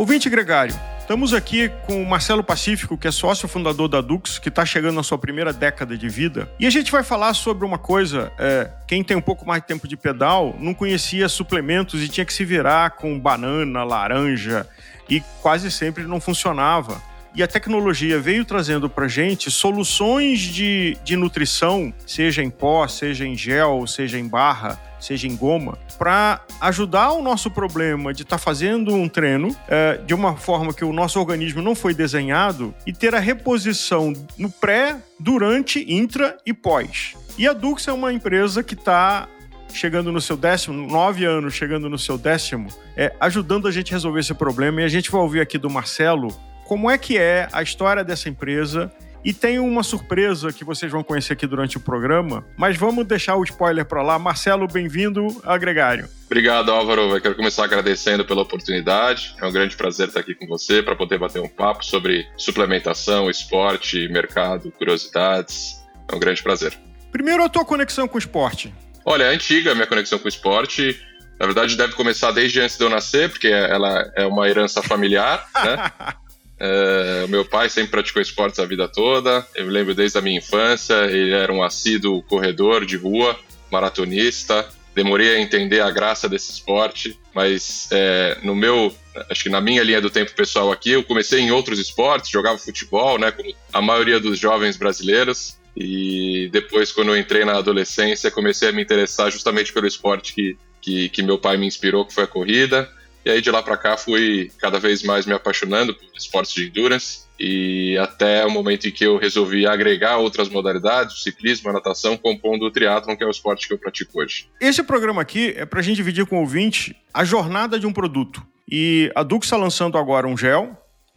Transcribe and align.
Ouvinte 0.00 0.30
Gregário, 0.30 0.74
estamos 0.98 1.34
aqui 1.34 1.68
com 1.86 2.02
o 2.02 2.08
Marcelo 2.08 2.42
Pacífico, 2.42 2.96
que 2.96 3.06
é 3.06 3.10
sócio 3.10 3.46
fundador 3.46 3.86
da 3.86 4.00
Dux, 4.00 4.38
que 4.38 4.48
está 4.48 4.64
chegando 4.64 4.94
na 4.94 5.02
sua 5.02 5.18
primeira 5.18 5.52
década 5.52 5.94
de 5.94 6.08
vida. 6.08 6.50
E 6.58 6.66
a 6.66 6.70
gente 6.70 6.90
vai 6.90 7.02
falar 7.02 7.34
sobre 7.34 7.66
uma 7.66 7.76
coisa: 7.76 8.32
é, 8.38 8.70
quem 8.86 9.04
tem 9.04 9.14
um 9.14 9.20
pouco 9.20 9.46
mais 9.46 9.60
de 9.60 9.68
tempo 9.68 9.86
de 9.86 9.98
pedal 9.98 10.56
não 10.58 10.72
conhecia 10.72 11.28
suplementos 11.28 12.02
e 12.02 12.08
tinha 12.08 12.24
que 12.24 12.32
se 12.32 12.46
virar 12.46 12.92
com 12.92 13.20
banana, 13.20 13.84
laranja, 13.84 14.66
e 15.06 15.20
quase 15.42 15.70
sempre 15.70 16.04
não 16.04 16.18
funcionava. 16.18 17.02
E 17.34 17.42
a 17.42 17.46
tecnologia 17.46 18.18
veio 18.18 18.44
trazendo 18.44 18.90
para 18.90 19.06
gente 19.06 19.50
soluções 19.50 20.40
de, 20.40 20.96
de 21.04 21.16
nutrição, 21.16 21.94
seja 22.04 22.42
em 22.42 22.50
pó, 22.50 22.88
seja 22.88 23.24
em 23.24 23.36
gel, 23.36 23.86
seja 23.86 24.18
em 24.18 24.26
barra, 24.26 24.80
seja 24.98 25.28
em 25.28 25.36
goma, 25.36 25.78
para 25.96 26.40
ajudar 26.60 27.12
o 27.12 27.22
nosso 27.22 27.50
problema 27.50 28.12
de 28.12 28.22
estar 28.22 28.36
tá 28.36 28.42
fazendo 28.42 28.92
um 28.92 29.08
treino 29.08 29.56
é, 29.68 29.98
de 29.98 30.12
uma 30.12 30.36
forma 30.36 30.74
que 30.74 30.84
o 30.84 30.92
nosso 30.92 31.20
organismo 31.20 31.62
não 31.62 31.74
foi 31.74 31.94
desenhado 31.94 32.74
e 32.84 32.92
ter 32.92 33.14
a 33.14 33.20
reposição 33.20 34.12
no 34.36 34.50
pré, 34.50 34.96
durante, 35.18 35.84
intra 35.92 36.36
e 36.44 36.52
pós. 36.52 37.14
E 37.38 37.46
a 37.46 37.52
Dux 37.52 37.86
é 37.86 37.92
uma 37.92 38.12
empresa 38.12 38.62
que 38.62 38.74
está 38.74 39.28
chegando 39.72 40.10
no 40.10 40.20
seu 40.20 40.36
décimo, 40.36 40.86
nove 40.88 41.24
anos 41.24 41.54
chegando 41.54 41.88
no 41.88 41.98
seu 41.98 42.18
décimo, 42.18 42.68
é, 42.96 43.14
ajudando 43.20 43.68
a 43.68 43.70
gente 43.70 43.92
a 43.92 43.96
resolver 43.96 44.20
esse 44.20 44.34
problema. 44.34 44.82
E 44.82 44.84
a 44.84 44.88
gente 44.88 45.10
vai 45.10 45.20
ouvir 45.20 45.40
aqui 45.40 45.58
do 45.58 45.70
Marcelo 45.70 46.28
como 46.70 46.88
é 46.88 46.96
que 46.96 47.18
é 47.18 47.48
a 47.50 47.64
história 47.64 48.04
dessa 48.04 48.28
empresa 48.28 48.92
e 49.24 49.34
tem 49.34 49.58
uma 49.58 49.82
surpresa 49.82 50.52
que 50.52 50.62
vocês 50.62 50.92
vão 50.92 51.02
conhecer 51.02 51.32
aqui 51.32 51.44
durante 51.44 51.76
o 51.76 51.80
programa, 51.80 52.46
mas 52.56 52.76
vamos 52.76 53.04
deixar 53.04 53.34
o 53.34 53.42
spoiler 53.42 53.84
para 53.84 54.02
lá. 54.02 54.20
Marcelo, 54.20 54.68
bem-vindo 54.68 55.26
a 55.42 55.58
Gregário. 55.58 56.08
Obrigado, 56.26 56.70
Álvaro. 56.70 57.16
Eu 57.16 57.20
quero 57.20 57.34
começar 57.34 57.64
agradecendo 57.64 58.24
pela 58.24 58.42
oportunidade. 58.42 59.34
É 59.42 59.44
um 59.44 59.50
grande 59.50 59.76
prazer 59.76 60.06
estar 60.06 60.20
aqui 60.20 60.32
com 60.32 60.46
você 60.46 60.80
para 60.80 60.94
poder 60.94 61.18
bater 61.18 61.42
um 61.42 61.48
papo 61.48 61.84
sobre 61.84 62.28
suplementação, 62.36 63.28
esporte, 63.28 64.06
mercado, 64.06 64.70
curiosidades. 64.70 65.84
É 66.08 66.14
um 66.14 66.20
grande 66.20 66.40
prazer. 66.40 66.78
Primeiro, 67.10 67.42
a 67.42 67.48
tua 67.48 67.64
conexão 67.64 68.06
com 68.06 68.14
o 68.14 68.20
esporte. 68.20 68.72
Olha, 69.04 69.24
é 69.24 69.34
antiga 69.34 69.72
a 69.72 69.74
minha 69.74 69.88
conexão 69.88 70.20
com 70.20 70.26
o 70.26 70.28
esporte. 70.28 71.04
Na 71.36 71.46
verdade, 71.46 71.76
deve 71.76 71.94
começar 71.94 72.30
desde 72.30 72.60
antes 72.60 72.78
de 72.78 72.84
eu 72.84 72.90
nascer, 72.90 73.28
porque 73.28 73.48
ela 73.48 74.08
é 74.14 74.24
uma 74.24 74.48
herança 74.48 74.80
familiar, 74.80 75.44
né? 75.64 75.90
É, 76.60 77.22
o 77.24 77.28
meu 77.28 77.44
pai 77.44 77.70
sempre 77.70 77.92
praticou 77.92 78.20
esportes 78.20 78.58
a 78.58 78.66
vida 78.66 78.86
toda. 78.86 79.46
Eu 79.54 79.66
me 79.66 79.72
lembro 79.72 79.94
desde 79.94 80.18
a 80.18 80.20
minha 80.20 80.38
infância. 80.38 80.94
Ele 81.06 81.32
era 81.32 81.50
um 81.50 81.62
assíduo 81.62 82.22
corredor 82.22 82.84
de 82.84 82.96
rua, 82.96 83.38
maratonista. 83.72 84.68
Demorei 84.94 85.36
a 85.36 85.40
entender 85.40 85.80
a 85.80 85.90
graça 85.90 86.28
desse 86.28 86.50
esporte, 86.50 87.18
mas 87.32 87.88
é, 87.92 88.36
no 88.42 88.54
meu, 88.54 88.94
acho 89.30 89.44
que 89.44 89.48
na 89.48 89.60
minha 89.60 89.82
linha 89.84 90.00
do 90.00 90.10
tempo 90.10 90.34
pessoal 90.34 90.72
aqui, 90.72 90.90
eu 90.90 91.04
comecei 91.04 91.40
em 91.40 91.52
outros 91.52 91.78
esportes, 91.78 92.28
jogava 92.28 92.58
futebol, 92.58 93.16
né, 93.16 93.30
como 93.30 93.54
a 93.72 93.80
maioria 93.80 94.18
dos 94.18 94.38
jovens 94.38 94.76
brasileiros. 94.76 95.56
E 95.76 96.50
depois, 96.52 96.90
quando 96.90 97.08
eu 97.08 97.16
entrei 97.16 97.44
na 97.44 97.56
adolescência, 97.56 98.30
comecei 98.32 98.68
a 98.68 98.72
me 98.72 98.82
interessar 98.82 99.30
justamente 99.30 99.72
pelo 99.72 99.86
esporte 99.86 100.34
que, 100.34 100.58
que, 100.80 101.08
que 101.08 101.22
meu 101.22 101.38
pai 101.38 101.56
me 101.56 101.66
inspirou, 101.66 102.04
que 102.04 102.12
foi 102.12 102.24
a 102.24 102.26
corrida. 102.26 102.90
E 103.24 103.30
aí 103.30 103.40
de 103.40 103.50
lá 103.50 103.62
para 103.62 103.76
cá 103.76 103.96
fui 103.96 104.50
cada 104.58 104.78
vez 104.78 105.02
mais 105.02 105.26
me 105.26 105.32
apaixonando 105.32 105.94
por 105.94 106.08
esportes 106.16 106.54
de 106.54 106.68
endurance 106.68 107.28
e 107.38 107.96
até 107.98 108.44
o 108.44 108.50
momento 108.50 108.86
em 108.86 108.90
que 108.90 109.04
eu 109.04 109.16
resolvi 109.16 109.66
agregar 109.66 110.18
outras 110.18 110.48
modalidades, 110.48 111.16
o 111.16 111.18
ciclismo, 111.22 111.70
a 111.70 111.72
natação, 111.72 112.16
compondo 112.16 112.66
o 112.66 112.70
triatlon, 112.70 113.16
que 113.16 113.24
é 113.24 113.26
o 113.26 113.30
esporte 113.30 113.66
que 113.66 113.72
eu 113.72 113.78
pratico 113.78 114.20
hoje. 114.20 114.48
Esse 114.60 114.82
programa 114.82 115.22
aqui 115.22 115.54
é 115.56 115.64
para 115.64 115.80
a 115.80 115.82
gente 115.82 115.96
dividir 115.96 116.26
com 116.26 116.36
o 116.36 116.40
ouvinte 116.40 116.94
a 117.12 117.24
jornada 117.24 117.78
de 117.78 117.86
um 117.86 117.92
produto. 117.92 118.42
E 118.70 119.10
a 119.14 119.22
Dux 119.22 119.46
está 119.46 119.56
lançando 119.56 119.96
agora 119.96 120.26
um 120.26 120.36
gel. 120.36 120.76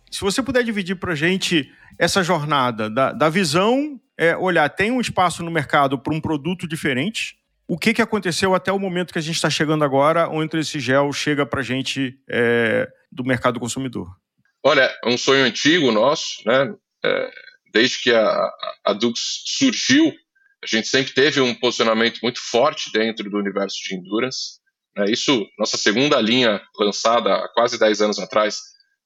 Se 0.09 0.21
você 0.21 0.41
puder 0.41 0.63
dividir 0.63 0.95
para 0.95 1.11
a 1.11 1.15
gente 1.15 1.69
essa 1.99 2.23
jornada 2.23 2.89
da, 2.89 3.11
da 3.11 3.29
visão, 3.29 3.99
é, 4.17 4.35
olhar, 4.35 4.69
tem 4.69 4.91
um 4.91 5.01
espaço 5.01 5.43
no 5.43 5.51
mercado 5.51 5.97
para 5.97 6.13
um 6.13 6.21
produto 6.21 6.67
diferente, 6.67 7.35
o 7.73 7.77
que, 7.77 7.91
que 7.91 8.03
aconteceu 8.03 8.53
até 8.53 8.71
o 8.71 8.77
momento 8.77 9.11
que 9.11 9.17
a 9.17 9.21
gente 9.21 9.33
está 9.33 9.49
chegando 9.49 9.83
agora, 9.83 10.29
onde 10.29 10.59
esse 10.59 10.79
gel 10.79 11.11
chega 11.11 11.43
para 11.43 11.61
a 11.61 11.63
gente 11.63 12.19
é, 12.29 12.87
do 13.11 13.23
mercado 13.23 13.59
consumidor? 13.59 14.15
Olha, 14.63 14.95
é 15.03 15.09
um 15.09 15.17
sonho 15.17 15.43
antigo 15.43 15.91
nosso, 15.91 16.35
né? 16.45 16.71
É, 17.03 17.31
desde 17.73 17.99
que 18.03 18.13
a, 18.13 18.51
a 18.85 18.93
Dux 18.93 19.19
surgiu, 19.57 20.13
a 20.63 20.67
gente 20.67 20.87
sempre 20.87 21.15
teve 21.15 21.41
um 21.41 21.55
posicionamento 21.55 22.19
muito 22.21 22.39
forte 22.39 22.91
dentro 22.93 23.27
do 23.27 23.39
universo 23.39 23.77
de 23.83 23.95
endurance. 23.95 24.59
Né? 24.95 25.05
Isso, 25.09 25.43
nossa 25.57 25.75
segunda 25.75 26.21
linha 26.21 26.61
lançada 26.79 27.33
há 27.33 27.49
quase 27.55 27.79
10 27.79 28.01
anos 28.01 28.19
atrás, 28.19 28.59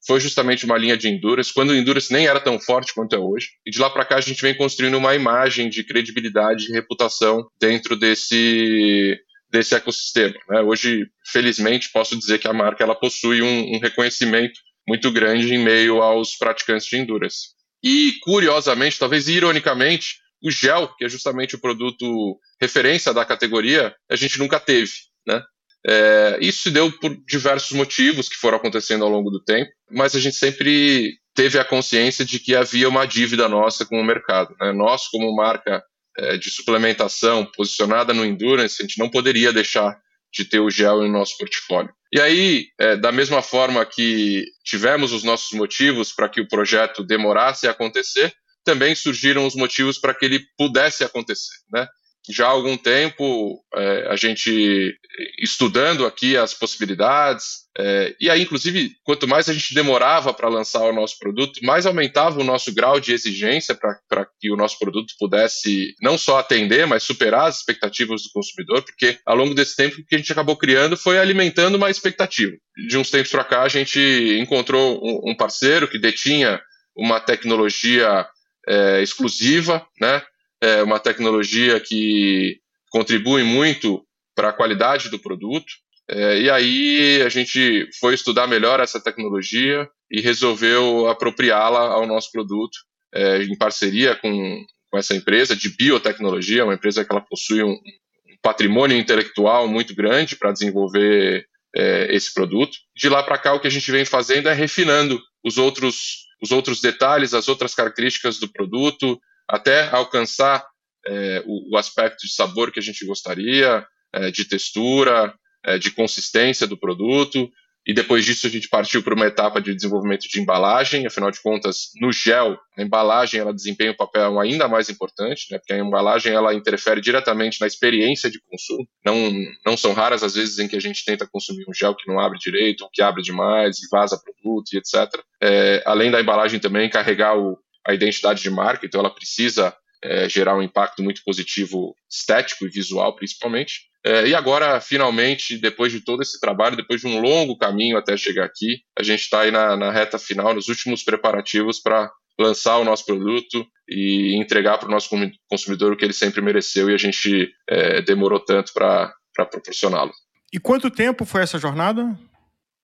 foi 0.06 0.20
justamente 0.20 0.64
uma 0.64 0.78
linha 0.78 0.96
de 0.96 1.08
Endurance, 1.08 1.52
quando 1.52 1.70
o 1.70 1.74
Endurance 1.74 2.12
nem 2.12 2.26
era 2.26 2.40
tão 2.40 2.58
forte 2.58 2.94
quanto 2.94 3.14
é 3.14 3.18
hoje. 3.18 3.48
E 3.66 3.70
de 3.70 3.78
lá 3.78 3.90
para 3.90 4.04
cá 4.04 4.16
a 4.16 4.20
gente 4.20 4.40
vem 4.40 4.54
construindo 4.54 4.96
uma 4.96 5.14
imagem 5.14 5.68
de 5.68 5.84
credibilidade 5.84 6.66
e 6.66 6.72
reputação 6.72 7.46
dentro 7.60 7.96
desse 7.96 9.18
desse 9.50 9.74
ecossistema. 9.74 10.34
Né? 10.48 10.60
Hoje, 10.60 11.06
felizmente, 11.24 11.90
posso 11.90 12.18
dizer 12.18 12.38
que 12.38 12.46
a 12.46 12.52
marca 12.52 12.84
ela 12.84 12.94
possui 12.94 13.40
um, 13.40 13.76
um 13.76 13.78
reconhecimento 13.78 14.60
muito 14.86 15.10
grande 15.10 15.54
em 15.54 15.58
meio 15.58 16.02
aos 16.02 16.36
praticantes 16.36 16.86
de 16.86 16.96
Endurance. 16.96 17.48
E, 17.82 18.12
curiosamente, 18.22 18.98
talvez 18.98 19.28
ironicamente, 19.28 20.16
o 20.42 20.50
gel, 20.50 20.88
que 20.96 21.04
é 21.04 21.08
justamente 21.08 21.54
o 21.54 21.60
produto 21.60 22.38
referência 22.60 23.14
da 23.14 23.24
categoria, 23.24 23.94
a 24.10 24.16
gente 24.16 24.38
nunca 24.38 24.58
teve. 24.60 24.92
Né? 25.26 25.42
É, 25.88 26.38
isso 26.42 26.64
se 26.64 26.70
deu 26.70 26.92
por 26.92 27.16
diversos 27.26 27.72
motivos 27.72 28.28
que 28.28 28.36
foram 28.36 28.58
acontecendo 28.58 29.04
ao 29.04 29.10
longo 29.10 29.30
do 29.30 29.42
tempo, 29.42 29.70
mas 29.90 30.14
a 30.14 30.20
gente 30.20 30.36
sempre 30.36 31.14
teve 31.34 31.58
a 31.58 31.64
consciência 31.64 32.26
de 32.26 32.38
que 32.38 32.54
havia 32.54 32.88
uma 32.88 33.06
dívida 33.06 33.48
nossa 33.48 33.86
com 33.86 33.98
o 33.98 34.04
mercado. 34.04 34.54
Né? 34.60 34.72
Nós, 34.72 35.08
como 35.08 35.34
marca 35.34 35.82
é, 36.18 36.36
de 36.36 36.50
suplementação 36.50 37.46
posicionada 37.56 38.12
no 38.12 38.24
Endurance, 38.24 38.82
a 38.82 38.82
gente 38.82 38.98
não 38.98 39.08
poderia 39.08 39.50
deixar 39.50 39.98
de 40.30 40.44
ter 40.44 40.60
o 40.60 40.70
gel 40.70 41.00
no 41.00 41.08
nosso 41.08 41.38
portfólio. 41.38 41.90
E 42.12 42.20
aí, 42.20 42.66
é, 42.78 42.96
da 42.96 43.10
mesma 43.10 43.40
forma 43.40 43.84
que 43.86 44.44
tivemos 44.64 45.12
os 45.12 45.22
nossos 45.22 45.56
motivos 45.56 46.12
para 46.12 46.28
que 46.28 46.40
o 46.40 46.48
projeto 46.48 47.02
demorasse 47.02 47.66
a 47.66 47.70
acontecer, 47.70 48.34
também 48.62 48.94
surgiram 48.94 49.46
os 49.46 49.54
motivos 49.54 49.98
para 49.98 50.12
que 50.12 50.26
ele 50.26 50.40
pudesse 50.58 51.02
acontecer. 51.02 51.54
Né? 51.72 51.86
Já 52.30 52.46
há 52.46 52.50
algum 52.50 52.76
tempo 52.76 53.62
é, 53.74 54.08
a 54.10 54.16
gente 54.16 54.94
estudando 55.38 56.06
aqui 56.06 56.36
as 56.36 56.54
possibilidades, 56.54 57.68
é, 57.80 58.14
e 58.20 58.28
aí, 58.28 58.42
inclusive, 58.42 58.92
quanto 59.04 59.28
mais 59.28 59.48
a 59.48 59.52
gente 59.52 59.72
demorava 59.72 60.34
para 60.34 60.48
lançar 60.48 60.82
o 60.82 60.92
nosso 60.92 61.16
produto, 61.18 61.60
mais 61.62 61.86
aumentava 61.86 62.40
o 62.40 62.44
nosso 62.44 62.74
grau 62.74 62.98
de 62.98 63.12
exigência 63.12 63.74
para 63.74 64.26
que 64.40 64.50
o 64.50 64.56
nosso 64.56 64.78
produto 64.78 65.14
pudesse 65.18 65.94
não 66.02 66.18
só 66.18 66.38
atender, 66.38 66.86
mas 66.86 67.04
superar 67.04 67.46
as 67.46 67.58
expectativas 67.58 68.22
do 68.22 68.30
consumidor, 68.32 68.82
porque 68.82 69.18
ao 69.24 69.36
longo 69.36 69.54
desse 69.54 69.76
tempo 69.76 70.00
o 70.00 70.04
que 70.04 70.16
a 70.16 70.18
gente 70.18 70.32
acabou 70.32 70.56
criando 70.56 70.96
foi 70.96 71.18
alimentando 71.18 71.76
uma 71.76 71.90
expectativa. 71.90 72.52
De 72.88 72.98
uns 72.98 73.10
tempos 73.10 73.30
para 73.30 73.44
cá, 73.44 73.62
a 73.62 73.68
gente 73.68 74.00
encontrou 74.40 75.00
um, 75.00 75.30
um 75.30 75.36
parceiro 75.36 75.88
que 75.88 75.98
detinha 75.98 76.60
uma 76.96 77.20
tecnologia 77.20 78.26
é, 78.66 79.02
exclusiva, 79.02 79.86
né? 80.00 80.20
É 80.60 80.82
uma 80.82 80.98
tecnologia 80.98 81.78
que 81.80 82.60
contribui 82.90 83.42
muito 83.42 84.04
para 84.34 84.50
a 84.50 84.52
qualidade 84.52 85.08
do 85.08 85.18
produto. 85.18 85.72
É, 86.10 86.40
e 86.40 86.50
aí 86.50 87.22
a 87.22 87.28
gente 87.28 87.88
foi 88.00 88.14
estudar 88.14 88.46
melhor 88.46 88.80
essa 88.80 89.00
tecnologia 89.00 89.88
e 90.10 90.20
resolveu 90.20 91.08
apropriá-la 91.08 91.80
ao 91.80 92.06
nosso 92.06 92.32
produto 92.32 92.78
é, 93.12 93.42
em 93.42 93.56
parceria 93.56 94.16
com, 94.16 94.64
com 94.90 94.98
essa 94.98 95.14
empresa 95.14 95.54
de 95.54 95.68
biotecnologia, 95.70 96.64
uma 96.64 96.74
empresa 96.74 97.04
que 97.04 97.12
ela 97.12 97.20
possui 97.20 97.62
um, 97.62 97.72
um 97.72 98.36
patrimônio 98.42 98.96
intelectual 98.96 99.68
muito 99.68 99.94
grande 99.94 100.36
para 100.36 100.52
desenvolver 100.52 101.46
é, 101.74 102.14
esse 102.14 102.32
produto. 102.32 102.76
De 102.96 103.08
lá 103.08 103.22
para 103.22 103.38
cá, 103.38 103.54
o 103.54 103.60
que 103.60 103.66
a 103.66 103.70
gente 103.70 103.90
vem 103.90 104.04
fazendo 104.04 104.48
é 104.48 104.52
refinando 104.52 105.20
os 105.44 105.58
outros, 105.58 106.26
os 106.42 106.50
outros 106.50 106.80
detalhes, 106.80 107.34
as 107.34 107.48
outras 107.48 107.74
características 107.74 108.38
do 108.38 108.50
produto, 108.50 109.20
até 109.48 109.88
alcançar 109.88 110.66
é, 111.06 111.42
o, 111.46 111.74
o, 111.74 111.76
aspecto 111.78 112.26
de 112.26 112.32
sabor 112.32 112.70
que 112.70 112.78
a 112.78 112.82
gente 112.82 113.04
gostaria, 113.06 113.86
é, 114.12 114.30
de 114.30 114.44
textura, 114.44 115.34
é, 115.64 115.78
de 115.78 115.90
consistência 115.90 116.66
do 116.66 116.78
produto. 116.78 117.50
E 117.86 117.94
depois 117.94 118.22
disso 118.22 118.46
a 118.46 118.50
gente 118.50 118.68
partiu 118.68 119.02
para 119.02 119.14
uma 119.14 119.26
etapa 119.26 119.62
de 119.62 119.74
desenvolvimento 119.74 120.28
de 120.28 120.38
embalagem. 120.38 121.06
Afinal 121.06 121.30
de 121.30 121.40
contas, 121.40 121.90
no 121.98 122.12
gel, 122.12 122.58
a 122.76 122.82
embalagem 122.82 123.40
ela 123.40 123.54
desempenha 123.54 123.92
um 123.92 123.96
papel 123.96 124.38
ainda 124.38 124.68
mais 124.68 124.90
importante, 124.90 125.46
né, 125.50 125.58
porque 125.58 125.72
a 125.72 125.78
embalagem 125.78 126.34
ela 126.34 126.52
interfere 126.52 127.00
diretamente 127.00 127.58
na 127.62 127.66
experiência 127.66 128.30
de 128.30 128.40
consumo. 128.40 128.86
Não, 129.02 129.32
não 129.64 129.74
são 129.74 129.94
raras 129.94 130.22
as 130.22 130.34
vezes 130.34 130.58
em 130.58 130.68
que 130.68 130.76
a 130.76 130.80
gente 130.80 131.02
tenta 131.02 131.26
consumir 131.26 131.64
um 131.66 131.72
gel 131.72 131.94
que 131.94 132.06
não 132.06 132.20
abre 132.20 132.38
direito, 132.38 132.82
ou 132.82 132.90
que 132.92 133.00
abre 133.00 133.22
demais 133.22 133.78
e 133.78 133.88
vaza 133.90 134.20
produto 134.22 134.70
e 134.74 134.76
etc. 134.76 135.22
É, 135.40 135.82
além 135.86 136.10
da 136.10 136.20
embalagem 136.20 136.60
também 136.60 136.90
carregar 136.90 137.38
o, 137.38 137.58
a 137.88 137.94
identidade 137.94 138.42
de 138.42 138.50
marca, 138.50 138.86
então 138.86 139.00
ela 139.00 139.14
precisa 139.14 139.74
é, 140.02 140.28
gerar 140.28 140.56
um 140.56 140.62
impacto 140.62 141.02
muito 141.02 141.22
positivo 141.24 141.96
estético 142.08 142.66
e 142.66 142.68
visual, 142.68 143.16
principalmente. 143.16 143.88
É, 144.04 144.28
e 144.28 144.34
agora, 144.34 144.80
finalmente, 144.80 145.58
depois 145.58 145.90
de 145.90 146.00
todo 146.00 146.22
esse 146.22 146.38
trabalho, 146.38 146.76
depois 146.76 147.00
de 147.00 147.06
um 147.06 147.20
longo 147.20 147.56
caminho 147.56 147.96
até 147.96 148.16
chegar 148.16 148.44
aqui, 148.44 148.80
a 148.96 149.02
gente 149.02 149.20
está 149.20 149.40
aí 149.40 149.50
na, 149.50 149.76
na 149.76 149.90
reta 149.90 150.18
final, 150.18 150.54
nos 150.54 150.68
últimos 150.68 151.02
preparativos 151.02 151.80
para 151.80 152.10
lançar 152.38 152.78
o 152.78 152.84
nosso 152.84 153.04
produto 153.04 153.66
e 153.88 154.36
entregar 154.36 154.78
para 154.78 154.88
o 154.88 154.90
nosso 154.90 155.10
consumidor 155.48 155.92
o 155.92 155.96
que 155.96 156.04
ele 156.04 156.12
sempre 156.12 156.40
mereceu 156.40 156.88
e 156.88 156.94
a 156.94 156.98
gente 156.98 157.50
é, 157.68 158.00
demorou 158.02 158.38
tanto 158.38 158.72
para 158.72 159.12
proporcioná-lo. 159.34 160.12
E 160.52 160.60
quanto 160.60 160.90
tempo 160.90 161.24
foi 161.24 161.42
essa 161.42 161.58
jornada? 161.58 162.16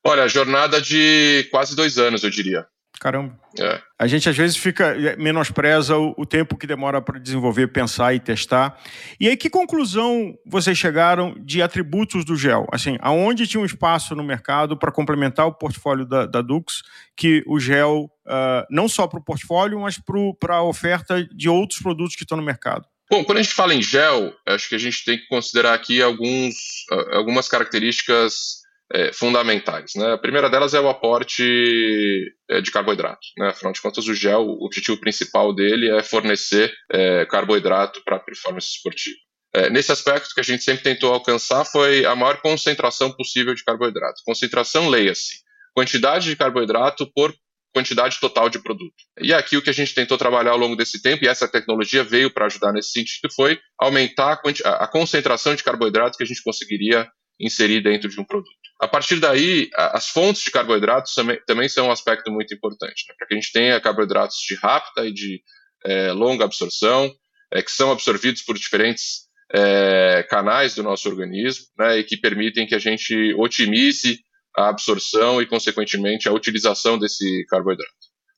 Olha, 0.05 0.29
jornada 0.29 0.81
de 0.81 1.47
quase 1.51 1.77
dois 1.77 1.99
anos, 1.99 2.25
eu 2.25 2.31
diria. 2.31 2.67
Caramba. 3.05 3.39
É. 3.61 3.83
A 3.99 4.07
gente 4.07 4.31
às 4.31 4.37
vezes 4.37 4.57
fica 4.57 4.97
é, 4.97 5.15
menospreza 5.17 5.95
o, 5.99 6.15
o 6.17 6.25
tempo 6.25 6.57
que 6.57 6.67
demora 6.67 7.03
para 7.03 7.21
desenvolver, 7.21 7.67
pensar 7.67 8.15
e 8.15 8.19
testar. 8.19 8.81
E 9.21 9.29
aí, 9.29 9.37
que 9.37 9.51
conclusão 9.51 10.35
vocês 10.47 10.79
chegaram 10.79 11.37
de 11.39 11.61
atributos 11.61 12.25
do 12.25 12.35
gel? 12.35 12.67
Assim, 12.73 12.97
aonde 13.03 13.47
tinha 13.47 13.61
um 13.61 13.67
espaço 13.67 14.17
no 14.17 14.25
mercado 14.25 14.75
para 14.75 14.91
complementar 14.91 15.47
o 15.47 15.53
portfólio 15.53 16.07
da, 16.07 16.25
da 16.25 16.41
Dux, 16.41 16.83
que 17.15 17.45
o 17.47 17.61
gel, 17.61 18.11
uh, 18.27 18.65
não 18.71 18.89
só 18.89 19.07
para 19.07 19.21
o 19.21 19.23
portfólio, 19.23 19.81
mas 19.81 20.01
para 20.41 20.57
a 20.57 20.63
oferta 20.63 21.23
de 21.31 21.47
outros 21.47 21.83
produtos 21.83 22.17
que 22.17 22.23
estão 22.23 22.39
no 22.39 22.43
mercado? 22.43 22.87
Bom, 23.11 23.23
quando 23.23 23.37
a 23.37 23.43
gente 23.43 23.55
fala 23.55 23.75
em 23.75 23.83
gel, 23.83 24.33
acho 24.47 24.67
que 24.67 24.77
a 24.77 24.79
gente 24.79 25.05
tem 25.05 25.19
que 25.19 25.27
considerar 25.27 25.75
aqui 25.75 26.01
alguns, 26.01 26.87
algumas 27.13 27.51
características 27.51 28.64
é, 28.93 29.13
fundamentais. 29.13 29.93
Né? 29.97 30.13
A 30.13 30.19
primeira 30.19 30.51
delas 30.51 30.75
é 30.75 30.81
o 30.81 30.89
aporte 30.89 32.33
é, 32.49 32.61
de 32.61 32.71
carboidrato. 32.71 33.27
Né? 33.39 33.49
Afinal 33.49 33.73
de 33.73 33.81
contas, 33.81 34.07
o 34.07 34.15
gel, 34.15 34.43
o 34.43 34.65
objetivo 34.65 34.99
principal 35.01 35.55
dele 35.55 35.91
é 35.91 36.03
fornecer 36.03 36.73
é, 36.93 37.25
carboidrato 37.27 38.03
para 38.05 38.17
a 38.17 38.21
performance 38.21 38.69
esportiva. 38.69 39.17
É, 39.55 39.71
nesse 39.71 39.93
aspecto, 39.93 40.35
que 40.35 40.41
a 40.41 40.45
gente 40.45 40.65
sempre 40.65 40.83
tentou 40.83 41.13
alcançar 41.13 41.65
foi 41.65 42.05
a 42.05 42.17
maior 42.17 42.41
concentração 42.41 43.13
possível 43.13 43.55
de 43.55 43.63
carboidrato. 43.63 44.21
Concentração, 44.25 44.89
leia-se, 44.89 45.37
quantidade 45.73 46.29
de 46.29 46.37
carboidrato 46.37 47.11
por 47.15 47.33
quantidade 47.73 48.21
total 48.21 48.49
de 48.49 48.61
produto. 48.61 48.95
E 49.21 49.33
aqui 49.35 49.57
o 49.57 49.63
que 49.63 49.71
a 49.71 49.75
gente 49.75 49.95
tentou 49.95 50.17
trabalhar 50.17 50.53
ao 50.53 50.59
longo 50.59 50.77
desse 50.77 51.03
tempo, 51.03 51.25
e 51.25 51.29
essa 51.29 51.49
tecnologia 51.49 52.05
veio 52.05 52.33
para 52.33 52.47
ajudar 52.47 52.73
nesse 52.73 52.93
sentido, 52.93 53.33
foi 53.35 53.59
aumentar 53.79 54.41
a, 54.65 54.85
a 54.85 54.87
concentração 54.87 55.57
de 55.57 55.65
carboidrato 55.65 56.17
que 56.17 56.23
a 56.23 56.27
gente 56.27 56.43
conseguiria 56.43 57.09
inserir 57.39 57.81
dentro 57.81 58.09
de 58.09 58.21
um 58.21 58.25
produto. 58.25 58.55
A 58.81 58.89
partir 58.89 59.17
daí, 59.17 59.71
as 59.77 60.09
fontes 60.09 60.43
de 60.43 60.51
carboidratos 60.51 61.15
também, 61.15 61.41
também 61.47 61.69
são 61.69 61.89
um 61.89 61.93
aspecto 61.93 62.31
muito 62.31 62.53
importante, 62.55 63.05
né? 63.09 63.15
para 63.17 63.27
que 63.27 63.35
a 63.35 63.37
gente 63.37 63.53
tenha 63.53 63.81
carboidratos 63.81 64.37
de 64.47 64.55
rápida 64.57 65.07
e 65.07 65.13
de 65.13 65.43
é, 65.85 66.13
longa 66.13 66.45
absorção, 66.45 67.13
é, 67.53 67.63
que 67.63 67.71
são 67.71 67.93
absorvidos 67.93 68.43
por 68.43 68.59
diferentes 68.59 69.25
é, 69.55 70.25
canais 70.29 70.75
do 70.75 70.83
nosso 70.83 71.09
organismo, 71.09 71.67
né, 71.79 71.99
e 71.99 72.05
que 72.05 72.17
permitem 72.17 72.67
que 72.67 72.75
a 72.75 72.79
gente 72.79 73.35
otimize 73.35 74.21
a 74.57 74.69
absorção 74.69 75.41
e, 75.41 75.47
consequentemente, 75.47 76.29
a 76.29 76.33
utilização 76.33 76.99
desse 76.99 77.45
carboidrato. 77.49 77.93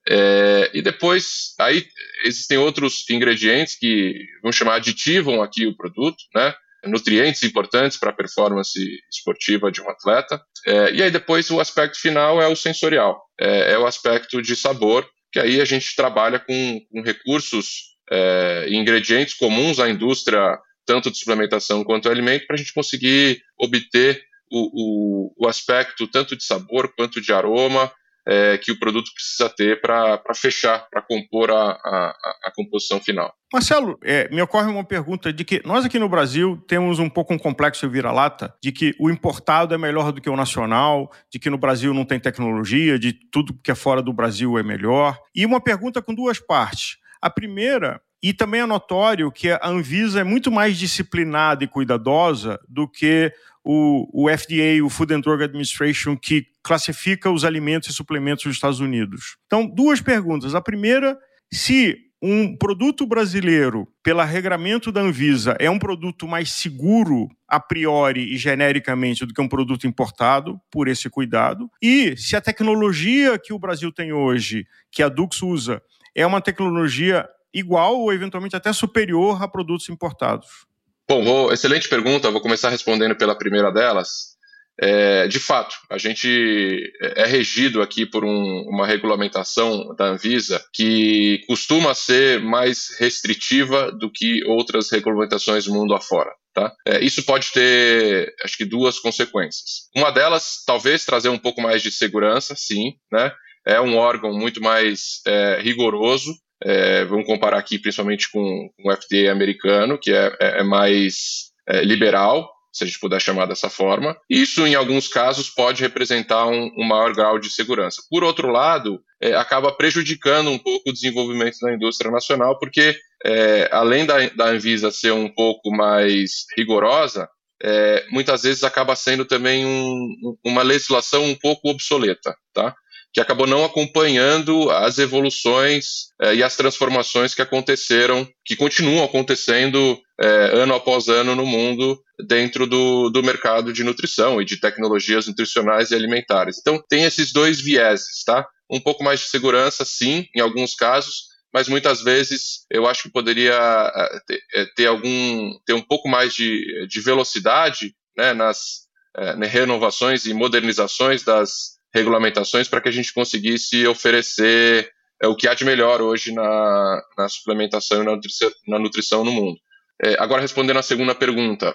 É, 0.08 0.70
e 0.72 0.82
depois, 0.82 1.54
aí 1.58 1.87
existem 2.25 2.58
outros 2.58 3.08
ingredientes 3.10 3.76
que 3.76 4.14
vamos 4.42 4.56
chamar 4.56 4.76
aditivam 4.76 5.42
aqui 5.42 5.66
o 5.66 5.76
produto, 5.76 6.16
né? 6.34 6.54
Nutrientes 6.87 7.43
importantes 7.43 7.99
para 7.99 8.11
a 8.11 8.15
performance 8.15 8.79
esportiva 9.11 9.71
de 9.71 9.81
um 9.81 9.88
atleta. 9.88 10.41
É, 10.67 10.93
e 10.93 11.03
aí 11.03 11.11
depois 11.11 11.50
o 11.50 11.61
aspecto 11.61 12.00
final 12.00 12.41
é 12.41 12.49
o 12.49 12.56
sensorial, 12.56 13.23
é, 13.41 13.73
é, 13.73 13.79
o 13.79 13.87
aspecto 13.87 14.41
de 14.43 14.56
sabor, 14.56 15.09
que 15.33 15.38
aí 15.38 15.61
a 15.61 15.65
gente 15.65 15.94
trabalha 15.94 16.38
com, 16.38 16.81
com 16.91 17.03
recursos 17.03 17.97
é, 18.11 18.67
ingredientes 18.71 19.35
comuns 19.35 19.79
à 19.79 19.88
indústria, 19.88 20.59
tanto 20.87 21.11
de 21.11 21.19
suplementação 21.19 21.85
quanto 21.85 22.09
alimento, 22.09 22.47
para 22.47 22.55
a 22.55 22.59
gente 22.59 22.73
conseguir 22.73 23.43
obter 23.59 24.23
o, 24.50 25.33
o, 25.38 25.44
o 25.44 25.49
aspecto 25.49 26.06
tanto 26.06 26.37
de 26.37 26.44
sabor 26.44 26.93
quanto 26.97 27.21
de 27.21 27.33
aroma 27.33 27.93
é, 28.26 28.58
que 28.58 28.73
o 28.73 28.78
produto 28.78 29.12
precisa 29.14 29.49
ter 29.49 29.81
para 29.81 30.20
fechar, 30.34 30.88
para 30.90 31.00
compor 31.00 31.50
a, 31.50 31.70
a, 31.70 32.17
a, 32.44 32.52
composição 32.55 33.00
final. 33.00 33.32
Marcelo, 33.52 33.96
é, 34.02 34.28
me 34.34 34.43
ocorre 34.43 34.69
uma 34.69 34.84
pergunta 34.84 35.32
de 35.32 35.44
que 35.44 35.62
nós 35.64 35.84
aqui 35.84 35.99
no 35.99 36.08
Brasil 36.08 36.62
temos 36.67 36.99
um 36.99 37.08
pouco 37.08 37.32
um 37.32 37.38
complexo 37.38 37.88
vira-lata 37.88 38.52
de 38.61 38.73
que 38.73 38.94
o 38.99 39.08
importado 39.08 39.75
é 39.75 39.78
melhor 39.78 40.11
do 40.11 40.20
que 40.20 40.28
o 40.28 40.37
nacional, 40.37 41.11
de 41.31 41.38
que 41.38 41.49
no 41.49 41.56
Brasil 41.56 41.94
não 41.94 42.05
tem 42.05 42.19
tecnologia, 42.19 42.99
de 42.99 43.12
tudo 43.12 43.58
que 43.62 43.70
é 43.70 43.75
fora 43.75 44.02
do 44.02 44.12
Brasil 44.12 44.58
é 44.58 44.62
melhor. 44.62 45.17
E 45.34 45.46
uma 45.46 45.61
pergunta 45.61 46.02
com 46.02 46.14
duas 46.14 46.40
partes. 46.40 46.96
A 47.23 47.31
primeira 47.31 48.00
e 48.23 48.32
também 48.32 48.62
é 48.62 48.67
notório 48.67 49.31
que 49.31 49.50
a 49.50 49.61
Anvisa 49.62 50.20
é 50.20 50.25
muito 50.25 50.50
mais 50.50 50.76
disciplinada 50.76 51.62
e 51.62 51.69
cuidadosa 51.69 52.58
do 52.69 52.88
que 52.88 53.32
o, 53.68 54.26
o 54.26 54.28
FDA, 54.30 54.84
o 54.84 54.88
Food 54.88 55.12
and 55.12 55.20
Drug 55.20 55.42
Administration, 55.42 56.16
que 56.16 56.46
classifica 56.62 57.28
os 57.28 57.44
alimentos 57.44 57.88
e 57.88 57.92
suplementos 57.92 58.44
dos 58.44 58.54
Estados 58.54 58.78
Unidos. 58.78 59.36
Então, 59.46 59.66
duas 59.66 60.00
perguntas. 60.00 60.54
A 60.54 60.60
primeira, 60.60 61.18
se 61.52 61.98
um 62.22 62.56
produto 62.56 63.04
brasileiro, 63.04 63.88
pelo 64.04 64.22
regramento 64.22 64.92
da 64.92 65.00
Anvisa, 65.00 65.56
é 65.58 65.68
um 65.68 65.80
produto 65.80 66.28
mais 66.28 66.52
seguro 66.52 67.28
a 67.48 67.58
priori 67.58 68.32
e 68.32 68.36
genericamente 68.36 69.26
do 69.26 69.34
que 69.34 69.40
um 69.40 69.48
produto 69.48 69.86
importado, 69.86 70.60
por 70.70 70.86
esse 70.86 71.10
cuidado. 71.10 71.68
E 71.82 72.16
se 72.16 72.36
a 72.36 72.40
tecnologia 72.40 73.36
que 73.36 73.52
o 73.52 73.58
Brasil 73.58 73.90
tem 73.90 74.12
hoje, 74.12 74.64
que 74.92 75.02
a 75.02 75.08
Dux 75.08 75.42
usa, 75.42 75.82
é 76.14 76.24
uma 76.24 76.40
tecnologia 76.40 77.28
igual 77.52 77.98
ou 77.98 78.12
eventualmente 78.12 78.54
até 78.54 78.72
superior 78.72 79.42
a 79.42 79.48
produtos 79.48 79.88
importados. 79.88 80.65
Bom, 81.08 81.23
vou, 81.25 81.53
excelente 81.53 81.88
pergunta. 81.88 82.31
Vou 82.31 82.41
começar 82.41 82.69
respondendo 82.69 83.17
pela 83.17 83.37
primeira 83.37 83.70
delas. 83.70 84.37
É, 84.79 85.26
de 85.26 85.38
fato, 85.38 85.75
a 85.91 85.97
gente 85.97 86.93
é 87.00 87.25
regido 87.25 87.81
aqui 87.81 88.05
por 88.05 88.25
um, 88.25 88.64
uma 88.69 88.87
regulamentação 88.87 89.94
da 89.97 90.06
Anvisa 90.06 90.62
que 90.73 91.43
costuma 91.47 91.94
ser 91.94 92.43
mais 92.43 92.99
restritiva 92.99 93.91
do 93.91 94.11
que 94.11 94.44
outras 94.44 94.91
regulamentações 94.91 95.64
do 95.64 95.73
mundo 95.73 95.94
afora. 95.94 96.31
Tá? 96.53 96.75
É, 96.87 97.05
isso 97.05 97.23
pode 97.25 97.52
ter, 97.52 98.35
acho 98.43 98.56
que, 98.56 98.64
duas 98.64 98.99
consequências. 98.99 99.88
Uma 99.94 100.11
delas, 100.11 100.62
talvez 100.67 101.05
trazer 101.05 101.29
um 101.29 101.38
pouco 101.38 101.61
mais 101.61 101.82
de 101.82 101.93
segurança, 101.93 102.55
sim, 102.56 102.94
né? 103.12 103.31
É 103.67 103.81
um 103.81 103.97
órgão 103.97 104.32
muito 104.32 104.61
mais 104.61 105.20
é, 105.26 105.61
rigoroso 105.61 106.32
é, 106.62 107.05
vamos 107.05 107.26
comparar 107.26 107.58
aqui 107.58 107.79
principalmente 107.79 108.31
com, 108.31 108.70
com 108.76 108.88
o 108.88 108.97
FDA 108.97 109.31
americano, 109.31 109.99
que 109.99 110.12
é, 110.12 110.37
é, 110.41 110.61
é 110.61 110.62
mais 110.62 111.50
é, 111.69 111.83
liberal, 111.83 112.50
se 112.73 112.85
a 112.85 112.87
gente 112.87 113.00
puder 113.00 113.21
chamar 113.21 113.47
dessa 113.47 113.71
forma. 113.71 114.16
Isso, 114.28 114.66
em 114.66 114.75
alguns 114.75 115.09
casos, 115.09 115.49
pode 115.49 115.83
representar 115.83 116.47
um, 116.47 116.71
um 116.76 116.85
maior 116.85 117.14
grau 117.14 117.38
de 117.38 117.49
segurança. 117.49 118.02
Por 118.11 118.23
outro 118.23 118.49
lado, 118.49 119.00
é, 119.21 119.35
acaba 119.35 119.73
prejudicando 119.73 120.50
um 120.50 120.59
pouco 120.59 120.90
o 120.90 120.92
desenvolvimento 120.92 121.59
da 121.61 121.73
indústria 121.73 122.11
nacional, 122.11 122.59
porque 122.59 122.97
é, 123.25 123.69
além 123.73 124.04
da, 124.04 124.28
da 124.28 124.49
Anvisa 124.49 124.90
ser 124.90 125.12
um 125.12 125.28
pouco 125.28 125.71
mais 125.71 126.45
rigorosa, 126.57 127.28
é, 127.62 128.04
muitas 128.11 128.42
vezes 128.42 128.62
acaba 128.62 128.95
sendo 128.95 129.25
também 129.25 129.64
um, 129.64 130.37
uma 130.45 130.62
legislação 130.62 131.25
um 131.25 131.35
pouco 131.35 131.71
obsoleta, 131.71 132.37
tá? 132.52 132.75
Que 133.16 133.20
acabou 133.23 133.46
não 133.46 133.64
acompanhando 133.64 134.70
as 134.70 134.99
evoluções 134.99 136.08
eh, 136.20 136.35
e 136.35 136.42
as 136.42 136.54
transformações 136.54 137.35
que 137.35 137.40
aconteceram, 137.40 138.28
que 138.44 138.54
continuam 138.54 139.02
acontecendo 139.02 139.99
eh, 140.20 140.50
ano 140.52 140.75
após 140.75 141.08
ano 141.08 141.35
no 141.35 141.46
mundo 141.46 141.99
dentro 142.28 142.66
do, 142.66 143.08
do 143.08 143.23
mercado 143.23 143.73
de 143.73 143.82
nutrição 143.82 144.38
e 144.38 144.44
de 144.44 144.61
tecnologias 144.61 145.26
nutricionais 145.26 145.90
e 145.90 145.94
alimentares. 145.94 146.58
Então, 146.58 146.78
tem 146.90 147.04
esses 147.04 147.32
dois 147.32 147.58
vieses, 147.58 148.23
tá? 148.23 148.46
Um 148.70 148.80
pouco 148.80 149.02
mais 149.02 149.20
de 149.20 149.30
segurança, 149.30 149.82
sim, 149.82 150.26
em 150.37 150.40
alguns 150.42 150.75
casos, 150.75 151.23
mas 151.54 151.68
muitas 151.68 152.02
vezes 152.02 152.66
eu 152.70 152.87
acho 152.87 153.04
que 153.04 153.12
poderia 153.12 153.54
eh, 153.54 154.20
ter, 154.26 154.40
eh, 154.56 154.66
ter 154.76 154.87
algum 154.88 155.58
ter 155.64 155.73
um 155.73 155.80
pouco 155.80 156.06
mais 156.06 156.35
de, 156.35 156.87
de 156.87 157.00
velocidade 157.00 157.94
né, 158.14 158.35
nas 158.35 158.87
eh, 159.16 159.46
renovações 159.46 160.26
e 160.26 160.35
modernizações 160.35 161.23
das 161.23 161.75
regulamentações 161.97 162.69
para 162.69 162.81
que 162.81 162.88
a 162.88 162.93
gente 162.93 163.12
conseguisse 163.12 163.87
oferecer 163.87 164.91
é, 165.23 165.26
o 165.26 165.35
que 165.35 165.49
há 165.49 165.55
de 165.55 165.65
melhor 165.65 166.03
hoje 166.03 166.33
na, 166.33 167.03
na 167.17 167.29
suplementação 167.29 168.03
e 168.03 168.05
na 168.05 168.12
nutrição, 168.12 168.50
na 168.69 168.79
nutrição 168.79 169.25
no 169.25 169.33
mundo. 169.33 169.59
É, 170.03 170.15
agora, 170.19 170.43
respondendo 170.43 170.79
à 170.79 170.83
segunda 170.83 171.15
pergunta, 171.15 171.75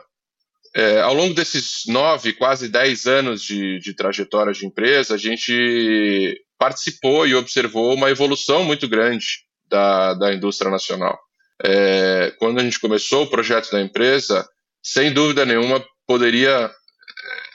é, 0.76 1.02
ao 1.02 1.14
longo 1.14 1.34
desses 1.34 1.84
nove, 1.88 2.34
quase 2.34 2.70
dez 2.70 3.08
anos 3.08 3.42
de, 3.42 3.80
de 3.80 3.96
trajetória 3.96 4.54
de 4.54 4.66
empresa, 4.66 5.16
a 5.16 5.18
gente 5.18 6.40
participou 6.58 7.28
e 7.28 7.34
observou 7.34 7.96
uma 7.96 8.12
evolução 8.12 8.64
muito 8.64 8.88
grande 8.88 9.26
da, 9.68 10.14
da 10.14 10.34
indústria 10.34 10.70
nacional. 10.70 11.20
É, 11.64 12.32
quando 12.38 12.60
a 12.60 12.64
gente 12.64 12.80
começou 12.80 13.24
o 13.24 13.30
projeto 13.30 13.72
da 13.72 13.82
empresa, 13.82 14.48
sem 14.84 15.12
dúvida 15.12 15.46
nenhuma, 15.46 15.84
poderia, 16.06 16.52
é, 16.52 16.72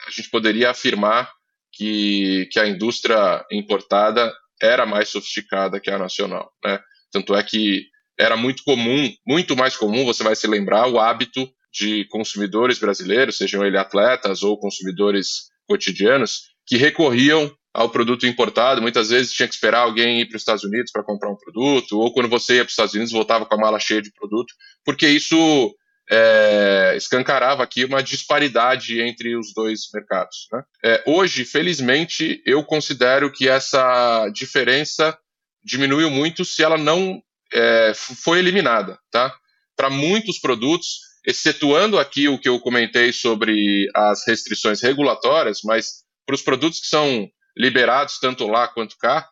a 0.07 0.11
gente 0.11 0.29
poderia 0.29 0.69
afirmar 0.69 1.31
que, 1.77 2.49
que 2.51 2.59
a 2.59 2.67
indústria 2.67 3.45
importada 3.51 4.33
era 4.61 4.85
mais 4.85 5.09
sofisticada 5.09 5.79
que 5.79 5.91
a 5.91 5.99
nacional. 5.99 6.51
Né? 6.65 6.79
Tanto 7.11 7.35
é 7.35 7.43
que 7.43 7.85
era 8.19 8.35
muito 8.35 8.63
comum, 8.63 9.13
muito 9.25 9.55
mais 9.55 9.77
comum, 9.77 10.03
você 10.03 10.23
vai 10.23 10.35
se 10.35 10.47
lembrar, 10.47 10.87
o 10.87 10.99
hábito 10.99 11.47
de 11.71 12.05
consumidores 12.05 12.79
brasileiros, 12.79 13.37
sejam 13.37 13.63
eles 13.63 13.79
atletas 13.79 14.41
ou 14.41 14.59
consumidores 14.59 15.49
cotidianos, 15.67 16.47
que 16.65 16.77
recorriam 16.77 17.55
ao 17.71 17.89
produto 17.89 18.25
importado. 18.25 18.81
Muitas 18.81 19.09
vezes 19.09 19.33
tinha 19.33 19.47
que 19.47 19.53
esperar 19.53 19.81
alguém 19.81 20.21
ir 20.21 20.25
para 20.25 20.37
os 20.37 20.41
Estados 20.41 20.63
Unidos 20.63 20.91
para 20.91 21.03
comprar 21.03 21.29
um 21.29 21.37
produto, 21.37 21.99
ou 21.99 22.11
quando 22.11 22.27
você 22.27 22.55
ia 22.55 22.63
para 22.63 22.69
os 22.69 22.73
Estados 22.73 22.95
Unidos 22.95 23.13
voltava 23.13 23.45
com 23.45 23.53
a 23.53 23.59
mala 23.59 23.79
cheia 23.79 24.01
de 24.01 24.11
produto, 24.11 24.51
porque 24.83 25.07
isso 25.07 25.75
é, 26.09 26.93
escancarava 26.95 27.63
aqui 27.63 27.83
uma 27.83 28.01
disparidade 28.01 29.01
entre 29.01 29.35
os 29.35 29.53
dois 29.53 29.81
mercados. 29.93 30.47
Né? 30.51 30.63
É, 30.83 31.03
hoje, 31.05 31.43
felizmente, 31.43 32.41
eu 32.45 32.63
considero 32.63 33.31
que 33.31 33.47
essa 33.47 34.29
diferença 34.29 35.17
diminuiu 35.63 36.09
muito 36.09 36.45
se 36.45 36.63
ela 36.63 36.77
não 36.77 37.21
é, 37.53 37.93
foi 37.95 38.39
eliminada. 38.39 38.97
Tá? 39.11 39.35
Para 39.75 39.89
muitos 39.89 40.39
produtos, 40.39 40.99
excetuando 41.25 41.99
aqui 41.99 42.29
o 42.29 42.39
que 42.39 42.47
eu 42.47 42.59
comentei 42.59 43.11
sobre 43.11 43.89
as 43.93 44.25
restrições 44.25 44.81
regulatórias, 44.81 45.59
mas 45.63 46.05
para 46.25 46.35
os 46.35 46.41
produtos 46.41 46.79
que 46.79 46.87
são 46.87 47.29
liberados 47.57 48.19
tanto 48.19 48.47
lá 48.47 48.67
quanto 48.67 48.97
cá, 48.97 49.27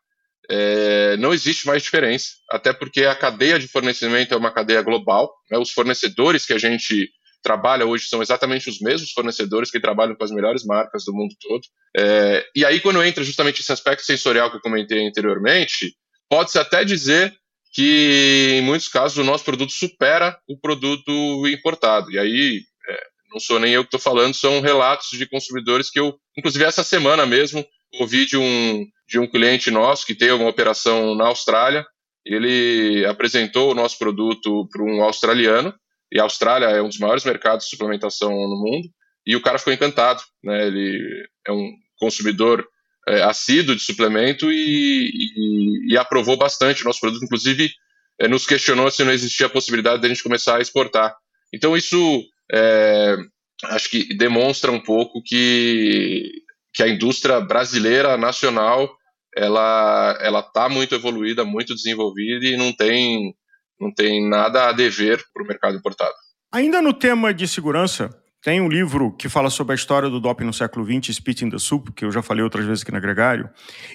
é, 0.50 1.18
não 1.18 1.34
existe 1.34 1.68
mais 1.68 1.84
diferença, 1.84 2.28
até 2.50 2.74
porque 2.74 3.06
a 3.06 3.16
cadeia 3.16 3.60
de 3.60 3.68
fornecimento 3.68 4.34
é 4.34 4.38
uma 4.38 4.52
cadeia 4.52 4.82
global, 4.82 5.34
né, 5.50 5.58
os 5.58 5.72
fornecedores 5.72 6.46
que 6.46 6.54
a 6.54 6.58
gente 6.58 7.10
trabalha 7.46 7.86
hoje 7.86 8.08
são 8.08 8.24
exatamente 8.24 8.68
os 8.68 8.80
mesmos 8.80 9.12
fornecedores 9.12 9.70
que 9.70 9.80
trabalham 9.80 10.16
com 10.16 10.24
as 10.24 10.32
melhores 10.32 10.66
marcas 10.66 11.06
do 11.06 11.14
mundo 11.14 11.36
todo. 11.40 11.62
É, 11.96 12.44
e 12.56 12.66
aí, 12.66 12.80
quando 12.80 13.04
entra 13.04 13.24
justamente 13.24 13.62
esse 13.62 13.72
aspecto 13.72 14.04
sensorial 14.04 14.50
que 14.50 14.58
eu 14.58 14.62
comentei 14.62 15.08
anteriormente, 15.08 15.94
pode-se 16.28 16.58
até 16.58 16.84
dizer 16.84 17.32
que, 17.72 18.58
em 18.58 18.62
muitos 18.64 18.88
casos, 18.88 19.20
o 19.20 19.24
nosso 19.24 19.44
produto 19.44 19.72
supera 19.72 20.36
o 20.50 20.60
produto 20.60 21.48
importado. 21.48 22.12
E 22.12 22.18
aí, 22.18 22.62
é, 22.90 23.04
não 23.32 23.40
sou 23.40 23.60
nem 23.60 23.74
eu 23.74 23.84
que 23.84 23.90
estou 23.90 24.00
falando, 24.00 24.34
são 24.34 24.60
relatos 24.60 25.10
de 25.12 25.28
consumidores 25.28 25.92
que 25.92 26.00
eu, 26.00 26.18
inclusive 26.36 26.66
essa 26.66 26.84
semana 26.84 27.28
mesmo, 27.28 27.64
ouvi 28.00 28.26
de 28.26 28.38
um, 28.38 28.86
de 29.08 29.20
um 29.20 29.28
cliente 29.28 29.70
nosso 29.70 30.06
que 30.06 30.16
tem 30.16 30.32
uma 30.32 30.50
operação 30.50 31.16
na 31.16 31.28
Austrália. 31.28 31.86
Ele 32.26 33.06
apresentou 33.06 33.72
o 33.72 33.76
nosso 33.76 33.98
produto 34.00 34.68
para 34.72 34.84
um 34.84 35.04
australiano, 35.04 35.74
e 36.12 36.20
a 36.20 36.24
Austrália 36.24 36.68
é 36.68 36.82
um 36.82 36.88
dos 36.88 37.00
maiores 37.00 37.24
mercados 37.24 37.66
de 37.66 37.72
suplementação 37.72 38.32
no 38.32 38.56
mundo, 38.56 38.88
e 39.26 39.36
o 39.36 39.42
cara 39.42 39.60
ficou 39.60 39.74
encantado. 39.74 40.22
Né? 40.44 40.68
Ele 40.68 41.28
é 41.48 41.52
um 41.52 41.72
consumidor 42.00 42.68
é, 43.08 43.22
assíduo 43.24 43.76
de 43.76 43.82
suplemento 43.82 44.52
e, 44.52 45.10
e, 45.10 45.94
e, 45.94 45.98
aprovou 45.98 46.38
bastante 46.38 46.82
o 46.82 46.86
nosso 46.86 47.00
produto, 47.00 47.24
inclusive 47.24 47.72
é, 48.20 48.28
nos 48.28 48.46
questionou 48.46 48.90
se 48.90 49.04
não 49.04 49.12
existia 49.12 49.46
a 49.46 49.50
possibilidade 49.50 50.02
de 50.02 50.08
a 50.08 50.10
gente 50.10 50.24
começar 50.24 50.58
a 50.58 50.62
exportar. 50.62 51.16
Então 51.54 51.78
isso 51.78 52.24
é, 52.52 53.16
acho 53.66 53.90
que 53.90 54.14
demonstra 54.16 54.72
um 54.72 54.80
pouco 54.80 55.22
que, 55.24 56.32
que 56.74 56.84
a 56.84 56.88
indústria 56.88 57.40
brasileira 57.40 58.18
nacional 58.18 58.95
ela 59.36 60.18
ela 60.22 60.40
está 60.40 60.70
muito 60.70 60.96
evoluída, 60.96 61.44
muito 61.44 61.76
desenvolvida 61.76 62.46
e 62.46 62.56
não 62.56 62.72
tem 62.72 63.36
não 63.80 63.94
tem 63.94 64.28
nada 64.28 64.70
a 64.70 64.72
dever 64.72 65.22
para 65.34 65.44
o 65.44 65.48
mercado 65.48 65.78
importado. 65.78 66.14
Ainda 66.52 66.82
no 66.82 66.94
tema 66.94 67.34
de 67.34 67.46
segurança, 67.48 68.10
tem 68.42 68.62
um 68.62 68.70
livro 68.70 69.12
que 69.12 69.28
fala 69.28 69.50
sobre 69.50 69.74
a 69.74 69.76
história 69.76 70.10
do 70.10 70.22
doping 70.22 70.46
no 70.46 70.54
século 70.54 70.86
XX, 70.86 71.14
Spit 71.16 71.44
in 71.44 71.50
the 71.50 71.58
Soup, 71.58 71.92
que 71.92 72.06
eu 72.06 72.12
já 72.12 72.22
falei 72.22 72.44
outras 72.44 72.66
vezes 72.66 72.84
aqui 72.84 72.92
na 72.92 73.00
Gregário, 73.00 73.50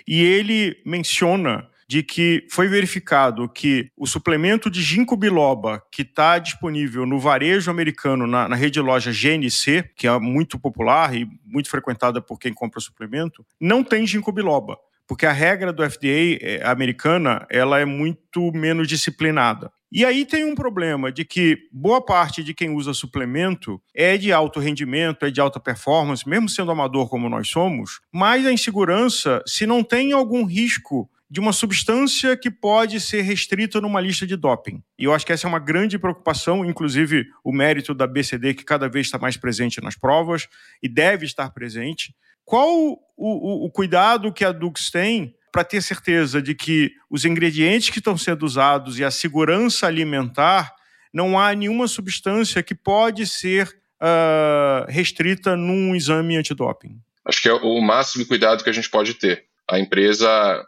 e 0.07 0.23
ele 0.23 0.77
menciona 0.85 1.67
de 1.89 2.03
que 2.03 2.47
foi 2.51 2.69
verificado 2.69 3.49
que 3.49 3.89
o 3.97 4.07
suplemento 4.07 4.71
de 4.71 4.83
ginkgo 4.83 5.17
biloba 5.17 5.83
que 5.91 6.03
está 6.03 6.39
disponível 6.39 7.07
no 7.07 7.19
varejo 7.19 7.71
americano 7.71 8.27
na, 8.27 8.49
na, 8.49 8.55
rede 8.55 8.75
de 8.75 8.81
loja 8.81 9.11
GNC, 9.11 9.91
que 9.97 10.07
é 10.07 10.19
muito 10.21 10.59
popular 10.59 11.15
e 11.17 11.27
muito 11.45 11.71
frequentada 11.71 12.21
por 12.21 12.39
quem 12.39 12.53
compra 12.53 12.81
suplemento, 12.81 13.45
não 13.61 13.83
tem 13.83 14.07
ginkgo 14.07 14.31
biloba 14.31 14.77
porque 15.11 15.27
a 15.27 15.33
regra 15.33 15.73
do 15.73 15.83
FDA 15.83 16.39
eh, 16.41 16.61
americana 16.63 17.45
ela 17.51 17.81
é 17.81 17.85
muito 17.85 18.53
menos 18.53 18.87
disciplinada. 18.87 19.73
E 19.91 20.05
aí 20.05 20.25
tem 20.25 20.45
um 20.45 20.55
problema 20.55 21.11
de 21.11 21.25
que 21.25 21.67
boa 21.73 22.01
parte 22.01 22.45
de 22.45 22.55
quem 22.55 22.71
usa 22.71 22.95
suplemento 22.95 23.83
é 23.93 24.17
de 24.17 24.33
alto 24.33 24.61
rendimento, 24.61 25.27
é 25.27 25.31
de 25.33 25.41
alta 25.41 25.59
performance, 25.59 26.29
mesmo 26.29 26.49
sendo 26.49 26.71
amador 26.71 27.09
como 27.09 27.29
nós 27.29 27.49
somos, 27.49 28.01
mas 28.13 28.47
a 28.47 28.53
insegurança 28.53 29.43
se 29.45 29.67
não 29.67 29.83
tem 29.83 30.13
algum 30.13 30.45
risco 30.45 31.11
de 31.29 31.41
uma 31.41 31.53
substância 31.53 32.37
que 32.37 32.51
pode 32.51 33.01
ser 33.01 33.23
restrita 33.23 33.81
numa 33.81 34.01
lista 34.01 34.25
de 34.25 34.37
doping. 34.37 34.81
E 34.97 35.05
eu 35.05 35.15
acho 35.15 35.27
que 35.27 35.33
essa 35.33 35.47
é 35.47 35.49
uma 35.49 35.59
grande 35.59 35.99
preocupação, 35.99 36.65
inclusive 36.65 37.27
o 37.43 37.53
mérito 37.53 37.95
da 37.95 38.07
BCD, 38.07 38.55
que 38.55 38.65
cada 38.65 38.89
vez 38.89 39.07
está 39.07 39.19
mais 39.19 39.37
presente 39.37 39.81
nas 39.81 39.97
provas 39.97 40.49
e 40.81 40.89
deve 40.89 41.27
estar 41.27 41.51
presente. 41.51 42.15
Qual 42.51 42.69
o, 42.75 42.99
o, 43.17 43.67
o 43.67 43.71
cuidado 43.71 44.33
que 44.33 44.45
a 44.45 44.51
Dux 44.51 44.91
tem 44.91 45.37
para 45.53 45.63
ter 45.63 45.81
certeza 45.81 46.43
de 46.43 46.53
que 46.53 46.91
os 47.09 47.25
ingredientes 47.25 47.91
que 47.91 48.01
estão 48.01 48.19
sendo 48.19 48.45
usados 48.45 48.99
e 48.99 49.05
a 49.05 49.11
segurança 49.13 49.87
alimentar 49.87 50.75
não 51.15 51.39
há 51.39 51.55
nenhuma 51.55 51.87
substância 51.87 52.61
que 52.61 52.75
pode 52.75 53.25
ser 53.25 53.69
uh, 54.03 54.85
restrita 54.89 55.55
num 55.55 55.95
exame 55.95 56.37
antidoping? 56.37 57.01
Acho 57.25 57.41
que 57.41 57.49
é 57.49 57.53
o 57.53 57.81
máximo 57.81 58.27
cuidado 58.27 58.65
que 58.65 58.71
a 58.71 58.73
gente 58.73 58.91
pode 58.91 59.15
ter. 59.15 59.45
A 59.71 59.79
empresa, 59.79 60.67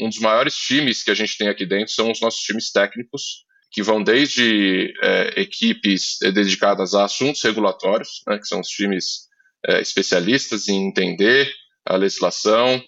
um 0.00 0.08
dos 0.08 0.18
maiores 0.18 0.56
times 0.56 1.04
que 1.04 1.12
a 1.12 1.14
gente 1.14 1.38
tem 1.38 1.46
aqui 1.46 1.64
dentro 1.64 1.94
são 1.94 2.10
os 2.10 2.20
nossos 2.20 2.40
times 2.40 2.72
técnicos, 2.72 3.44
que 3.70 3.80
vão 3.80 4.02
desde 4.02 4.92
é, 5.00 5.40
equipes 5.40 6.16
dedicadas 6.20 6.94
a 6.94 7.04
assuntos 7.04 7.40
regulatórios, 7.44 8.24
né, 8.26 8.38
que 8.38 8.48
são 8.48 8.58
os 8.58 8.66
times 8.66 9.30
é, 9.66 9.80
especialistas 9.80 10.68
em 10.68 10.88
entender 10.88 11.50
a 11.84 11.96
legislação, 11.96 12.82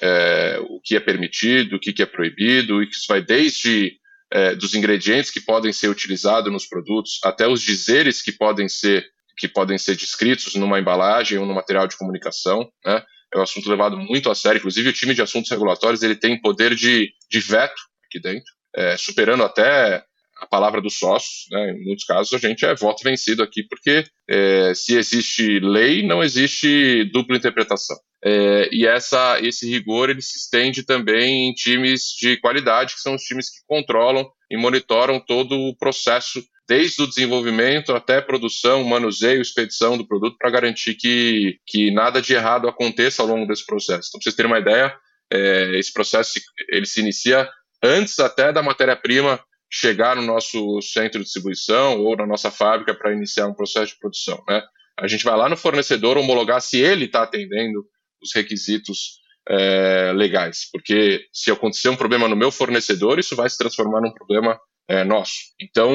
é, 0.00 0.58
o 0.68 0.80
que 0.80 0.96
é 0.96 1.00
permitido, 1.00 1.76
o 1.76 1.80
que, 1.80 2.02
é 2.02 2.06
proibido, 2.06 2.82
e 2.82 2.86
que 2.86 2.94
isso 2.94 3.06
vai 3.08 3.22
desde 3.22 3.96
é, 4.32 4.54
dos 4.54 4.74
ingredientes 4.74 5.30
que 5.30 5.40
podem 5.40 5.72
ser 5.72 5.88
utilizados 5.88 6.52
nos 6.52 6.66
produtos 6.66 7.18
até 7.24 7.48
os 7.48 7.60
dizeres 7.60 8.22
que 8.22 8.32
podem 8.32 8.68
ser 8.68 9.06
que 9.36 9.48
podem 9.48 9.78
ser 9.78 9.96
descritos 9.96 10.54
numa 10.54 10.78
embalagem 10.78 11.38
ou 11.38 11.46
no 11.46 11.54
material 11.54 11.86
de 11.86 11.96
comunicação, 11.96 12.70
né? 12.84 13.02
É 13.32 13.38
um 13.38 13.42
assunto 13.42 13.70
levado 13.70 13.96
muito 13.96 14.30
a 14.30 14.34
sério. 14.34 14.58
Inclusive, 14.58 14.90
o 14.90 14.92
time 14.92 15.14
de 15.14 15.22
assuntos 15.22 15.50
regulatórios 15.50 16.02
ele 16.02 16.14
tem 16.14 16.38
poder 16.38 16.74
de, 16.74 17.10
de 17.30 17.40
veto 17.40 17.80
aqui 18.04 18.20
dentro, 18.20 18.52
é, 18.74 18.98
superando 18.98 19.42
até 19.42 20.04
a 20.40 20.46
palavra 20.46 20.80
dos 20.80 20.98
sócios. 20.98 21.46
Né? 21.50 21.72
Em 21.72 21.84
muitos 21.84 22.04
casos, 22.04 22.32
a 22.32 22.38
gente 22.38 22.64
é 22.64 22.74
voto 22.74 23.04
vencido 23.04 23.42
aqui, 23.42 23.62
porque 23.62 24.04
é, 24.28 24.72
se 24.74 24.96
existe 24.96 25.60
lei, 25.60 26.02
não 26.06 26.22
existe 26.22 27.04
dupla 27.12 27.36
interpretação. 27.36 27.96
É, 28.22 28.68
e 28.72 28.86
essa, 28.86 29.38
esse 29.40 29.68
rigor 29.68 30.10
ele 30.10 30.20
se 30.20 30.38
estende 30.38 30.82
também 30.82 31.48
em 31.48 31.54
times 31.54 32.14
de 32.18 32.36
qualidade, 32.38 32.94
que 32.94 33.00
são 33.00 33.14
os 33.14 33.22
times 33.22 33.48
que 33.48 33.64
controlam 33.66 34.28
e 34.50 34.56
monitoram 34.56 35.20
todo 35.20 35.54
o 35.54 35.76
processo, 35.76 36.42
desde 36.68 37.02
o 37.02 37.06
desenvolvimento 37.06 37.94
até 37.94 38.20
produção, 38.20 38.84
manuseio, 38.84 39.40
expedição 39.40 39.96
do 39.96 40.06
produto, 40.06 40.36
para 40.38 40.50
garantir 40.50 40.94
que, 40.94 41.58
que 41.66 41.90
nada 41.90 42.20
de 42.20 42.34
errado 42.34 42.68
aconteça 42.68 43.22
ao 43.22 43.28
longo 43.28 43.46
desse 43.46 43.64
processo. 43.64 44.08
Então, 44.08 44.20
para 44.20 44.24
vocês 44.24 44.34
terem 44.34 44.50
uma 44.50 44.58
ideia, 44.58 44.94
é, 45.32 45.78
esse 45.78 45.92
processo 45.92 46.32
ele 46.68 46.86
se 46.86 47.00
inicia 47.00 47.48
antes 47.82 48.18
até 48.18 48.52
da 48.52 48.62
matéria-prima 48.62 49.40
chegar 49.70 50.16
no 50.16 50.22
nosso 50.22 50.82
centro 50.82 51.20
de 51.20 51.24
distribuição 51.24 52.02
ou 52.02 52.16
na 52.16 52.26
nossa 52.26 52.50
fábrica 52.50 52.94
para 52.94 53.12
iniciar 53.12 53.46
um 53.46 53.54
processo 53.54 53.92
de 53.92 53.98
produção. 54.00 54.42
Né? 54.48 54.62
A 54.98 55.06
gente 55.06 55.24
vai 55.24 55.36
lá 55.36 55.48
no 55.48 55.56
fornecedor 55.56 56.18
homologar 56.18 56.60
se 56.60 56.78
ele 56.78 57.04
está 57.04 57.22
atendendo 57.22 57.84
os 58.20 58.34
requisitos 58.34 59.20
é, 59.48 60.12
legais, 60.14 60.68
porque 60.70 61.26
se 61.32 61.50
acontecer 61.50 61.88
um 61.88 61.96
problema 61.96 62.28
no 62.28 62.36
meu 62.36 62.50
fornecedor, 62.50 63.18
isso 63.18 63.34
vai 63.34 63.48
se 63.48 63.56
transformar 63.56 64.00
num 64.00 64.12
problema 64.12 64.58
é, 64.88 65.04
nosso. 65.04 65.34
Então, 65.60 65.94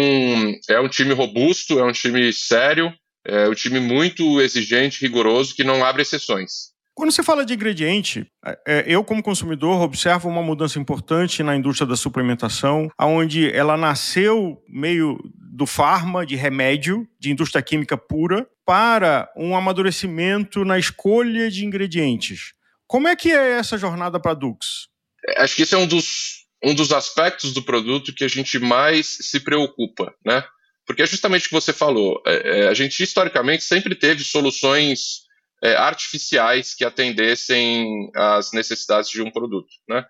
é 0.70 0.79
um 0.79 0.89
time 0.89 1.13
robusto, 1.13 1.77
é 1.77 1.84
um 1.84 1.91
time 1.91 2.32
sério, 2.34 2.94
é 3.25 3.48
um 3.48 3.53
time 3.53 3.79
muito 3.79 4.41
exigente, 4.41 5.01
rigoroso, 5.01 5.55
que 5.55 5.63
não 5.63 5.84
abre 5.84 6.01
exceções. 6.01 6.75
Quando 6.95 7.11
você 7.11 7.21
fala 7.21 7.45
de 7.45 7.53
ingrediente, 7.53 8.25
é, 8.45 8.59
é, 8.65 8.85
eu 8.87 9.03
como 9.03 9.21
consumidor 9.21 9.81
observo 9.81 10.29
uma 10.29 10.41
mudança 10.41 10.79
importante 10.79 11.43
na 11.43 11.53
indústria 11.53 11.85
da 11.85 11.97
suplementação, 11.97 12.89
onde 12.97 13.51
ela 13.51 13.75
nasceu 13.75 14.57
meio 14.65 15.19
do 15.53 15.65
farma, 15.65 16.25
de 16.25 16.37
remédio, 16.37 17.05
de 17.19 17.29
indústria 17.29 17.61
química 17.61 17.97
pura, 17.97 18.47
para 18.65 19.29
um 19.35 19.57
amadurecimento 19.57 20.63
na 20.63 20.79
escolha 20.79 21.51
de 21.51 21.65
ingredientes. 21.65 22.53
Como 22.87 23.09
é 23.09 23.15
que 23.15 23.29
é 23.29 23.51
essa 23.51 23.77
jornada 23.77 24.17
para 24.17 24.33
Dux? 24.33 24.87
É, 25.27 25.41
acho 25.41 25.53
que 25.53 25.63
esse 25.63 25.75
é 25.75 25.77
um 25.77 25.87
dos, 25.87 26.45
um 26.63 26.73
dos 26.73 26.93
aspectos 26.93 27.51
do 27.51 27.61
produto 27.61 28.15
que 28.15 28.23
a 28.23 28.29
gente 28.29 28.57
mais 28.57 29.17
se 29.19 29.41
preocupa, 29.41 30.15
né? 30.25 30.45
Porque 30.87 31.01
é 31.01 31.07
justamente 31.07 31.47
o 31.47 31.49
que 31.49 31.55
você 31.55 31.73
falou. 31.73 32.21
A 32.69 32.73
gente 32.75 33.01
historicamente 33.01 33.63
sempre 33.63 33.95
teve 33.95 34.23
soluções 34.23 35.25
é, 35.65 35.75
artificiais 35.75 36.75
que 36.75 36.86
atendessem 36.86 38.12
às 38.13 38.51
necessidades 38.51 39.10
de 39.10 39.22
um 39.24 39.31
produto. 39.31 39.74
Né? 39.89 40.05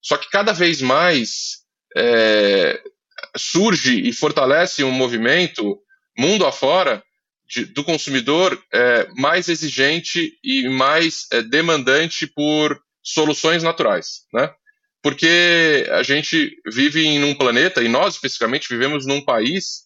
Só 0.00 0.16
que 0.16 0.30
cada 0.30 0.52
vez 0.52 0.80
mais 0.80 1.58
é, 1.94 2.80
surge 3.36 4.00
e 4.00 4.12
fortalece 4.14 4.82
um 4.82 4.90
movimento 4.90 5.78
mundo 6.16 6.46
afora 6.46 7.02
de, 7.46 7.66
do 7.66 7.84
consumidor 7.84 8.58
é, 8.72 9.06
mais 9.14 9.48
exigente 9.48 10.38
e 10.42 10.68
mais 10.70 11.26
é, 11.30 11.42
demandante 11.42 12.26
por 12.26 12.80
soluções 13.02 13.62
naturais, 13.62 14.22
né? 14.32 14.50
Porque 15.02 15.86
a 15.90 16.02
gente 16.02 16.56
vive 16.66 17.04
em 17.04 17.22
um 17.24 17.34
planeta, 17.34 17.82
e 17.82 17.88
nós 17.88 18.14
especificamente 18.14 18.70
vivemos 18.70 19.04
num 19.04 19.22
país 19.22 19.82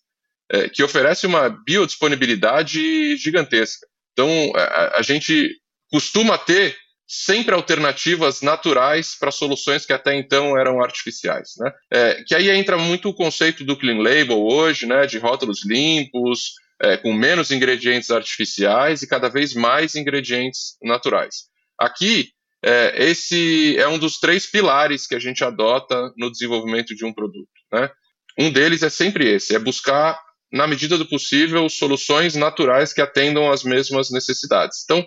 é, 0.48 0.68
que 0.68 0.84
oferece 0.84 1.26
uma 1.26 1.48
biodisponibilidade 1.48 3.16
gigantesca. 3.16 3.84
Então, 4.18 4.52
a, 4.56 4.98
a 4.98 5.02
gente 5.02 5.54
costuma 5.92 6.37
ter 6.37 6.76
sempre 7.06 7.54
alternativas 7.54 8.42
naturais 8.42 9.16
para 9.18 9.30
soluções 9.30 9.87
que 9.87 9.92
até 9.92 10.18
então 10.18 10.58
eram 10.58 10.82
artificiais, 10.82 11.52
né? 11.58 11.72
É, 11.90 12.25
que 12.26 12.34
aí 12.34 12.50
entra 12.50 12.76
muito 12.76 13.08
o 13.08 13.14
conceito 13.14 13.64
do 13.64 13.76
clean 13.76 13.98
label 13.98 14.44
hoje, 14.44 14.87
né? 14.87 15.06
De 15.06 15.18
rótulos 15.18 15.64
limpos, 15.64 16.54
é, 16.82 16.96
com 16.96 17.12
menos 17.12 17.52
ingredientes 17.52 18.10
artificiais 18.10 19.02
e 19.02 19.08
cada 19.08 19.28
vez 19.28 19.54
mais 19.54 19.94
ingredientes 19.94 20.76
naturais. 20.82 21.44
Aqui, 21.78 22.30
é, 22.62 23.10
esse 23.10 23.76
é 23.78 23.87
um 23.87 23.98
dos 23.98 24.18
três 24.18 24.50
pilares 24.50 25.06
que 25.06 25.14
a 25.14 25.20
gente 25.20 25.44
adota 25.44 26.12
no 26.16 26.28
desenvolvimento 26.28 26.92
de 26.92 27.04
um 27.04 27.12
produto. 27.12 27.48
Né? 27.72 27.88
Um 28.37 28.50
deles 28.50 28.82
é 28.82 28.90
sempre 28.90 29.28
esse: 29.28 29.54
é 29.54 29.60
buscar, 29.60 30.20
na 30.52 30.66
medida 30.66 30.96
do 30.96 31.06
possível, 31.06 31.68
soluções 31.68 32.34
naturais 32.34 32.92
que 32.92 33.00
atendam 33.00 33.50
às 33.50 33.62
mesmas 33.62 34.10
necessidades. 34.10 34.82
Então, 34.84 35.06